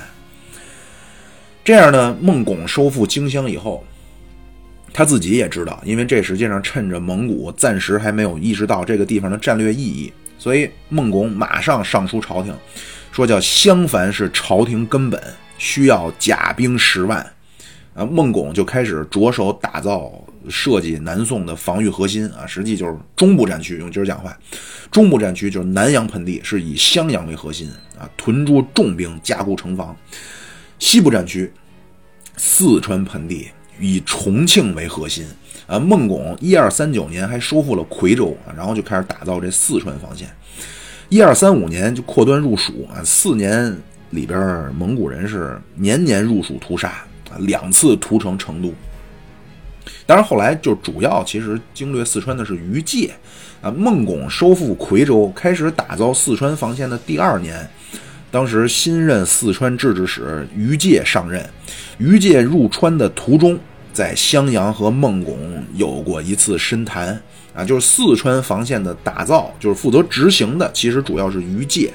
[1.63, 3.83] 这样呢，孟拱收复荆襄以后，
[4.93, 12.53] 他自己也知道，因为这实际上趁着蒙古暂时还没有意识到这个地方的战略意义，所以孟拱马上上书朝廷，
[13.11, 15.19] 说叫襄樊是朝廷根本，
[15.57, 17.25] 需要甲兵十万。
[17.95, 20.11] 啊，孟拱就开始着手打造、
[20.49, 23.77] 设计南宋的防御核心啊，实际就是中部战区。
[23.77, 24.35] 用今儿讲话，
[24.89, 29.95] 中部战区就是南阳盆地，是以襄阳为核心啊，屯驻重兵，加固城防。
[30.79, 31.53] 西部战区，
[32.35, 33.49] 四川盆地
[33.79, 35.25] 以重庆为核心
[35.67, 35.79] 啊。
[35.79, 40.27] 孟拱一二三九年还收复了夔州，然后就开始打造这四川防线。
[41.09, 43.75] 一二三五年就扩端入蜀啊，四年
[44.11, 46.93] 里边蒙古人是年年入蜀屠杀。
[47.39, 48.71] 两次屠城成都，
[50.05, 53.11] 当然后来就主要其实经略四川的是于界
[53.59, 53.71] 啊。
[53.71, 57.67] 孟拱收复夔州，开始打造四川防线的第二年，
[58.33, 61.47] 当时新任四川制置使于界上任。
[61.99, 63.59] 于界入川的途中，
[63.93, 67.21] 在襄阳和孟拱有过一次深谈
[67.53, 71.93] 啊，就是四川防线的打造，就是负责执行的，其实主要是于界。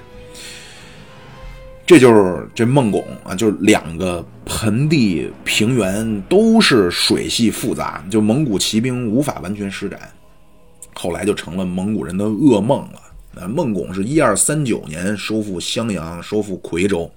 [1.84, 9.98] 这就是这孟拱啊，就是两个盆地平原都是水系复杂，就蒙古骑兵无法完全施展，
[10.94, 13.00] 后来就成了蒙古人的噩梦了。
[13.38, 17.10] 啊，孟拱是一二三九年收复襄阳，收复夔州，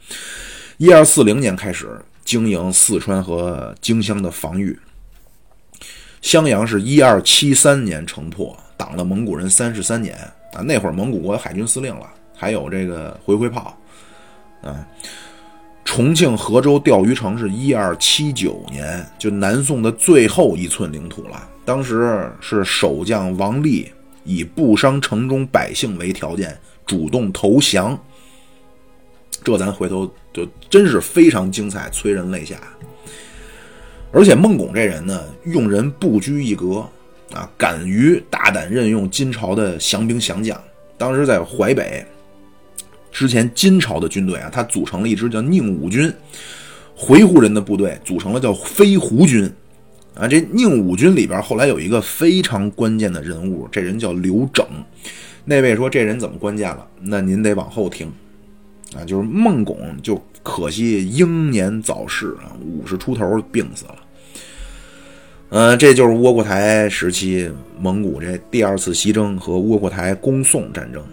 [0.78, 4.78] 一二四零年开始经营四川和荆襄的防御。
[6.22, 10.16] 襄阳是一二七三年城破，挡了蒙古人三十三年
[10.54, 10.62] 啊。
[10.62, 13.76] 那会儿蒙古国海军司令了，还有这个回回炮。
[14.62, 14.86] 啊，
[15.84, 21.50] 重庆河州钓鱼城是一二七九年，就南宋的最后一寸领土了。
[21.66, 23.92] 当时是守将王立
[24.24, 28.00] 以不伤城中百姓为条件，主动投降。
[29.44, 32.56] 这咱回头就真是非常精彩，催人泪下。
[34.12, 36.88] 而且孟拱这人呢，用人不拘一格
[37.34, 40.62] 啊，敢于大胆任用金朝的降兵降将。
[40.98, 42.06] 当时在淮北。
[43.14, 46.10] 之前金朝的军队啊，他组成了一支叫宁武军，
[46.96, 49.52] 回鹘人的部队组成了叫飞狐军，
[50.14, 54.66] 啊，这宁武军里边后来有一个非常关键的人物，这人叫刘整。
[55.46, 56.86] 那位说这人怎么关键了？
[57.00, 58.12] 那您得往后听，
[58.94, 63.96] 啊，就是孟拱就可惜英年早逝啊，五十出头病死了。
[65.50, 71.04] 嗯，这就是窝阔台时期蒙古这第二次西征和窝阔台攻宋战争。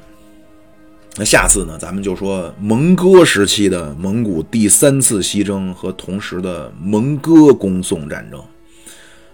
[1.17, 1.79] 那下次呢？
[1.81, 8.41] 咱们就说蒙哥时期的蒙古第三次西征和同时的蒙哥攻宋战争。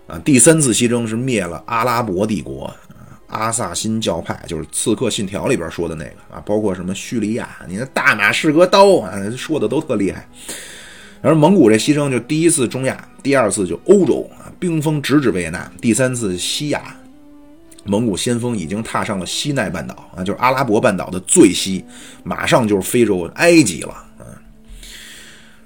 [0.07, 2.73] 啊，第三次西征是灭了阿拉伯帝国，
[3.29, 10.29] 阿萨辛教派，就是《刺客信条》里边说的那个啊，包括什么叙利亚，你的大马士革刀啊，说的都特厉害。
[11.23, 16.97] 而蒙古这西征就第一次中亚，第二次就欧洲啊，兵锋直指维也纳，第三次西亚。
[17.87, 21.85] 蒙古先锋已经踏上了西奈半岛啊，就是阿拉伯半岛的最西，
[22.23, 24.25] 马上就是非洲埃及了啊。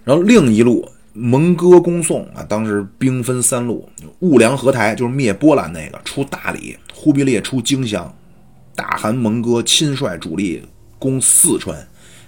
[0.03, 3.89] 然后另一路蒙哥攻宋啊，当时兵分三路：
[4.21, 8.05] 兀良合台就是灭波兰那个，出大理；忽必烈出荆襄；
[8.77, 10.65] 大汗蒙哥亲率主力
[10.99, 11.77] 攻四川。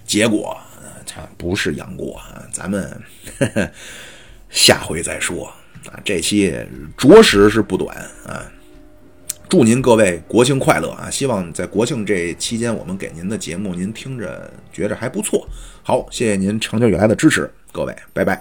[0.05, 0.57] 结果
[1.05, 3.01] 他不是杨过啊，咱们
[4.49, 5.47] 下回再说
[5.85, 5.97] 啊。
[6.03, 6.53] 这期
[6.97, 7.95] 着实是不短
[8.27, 8.43] 啊。
[9.47, 11.09] 祝您各位国庆快乐啊！
[11.09, 15.45] 希望在国庆这期间，我们给您的节目您听着觉着还不错。
[15.83, 18.39] 好，谢谢您长久以来的支持，各位，拜拜。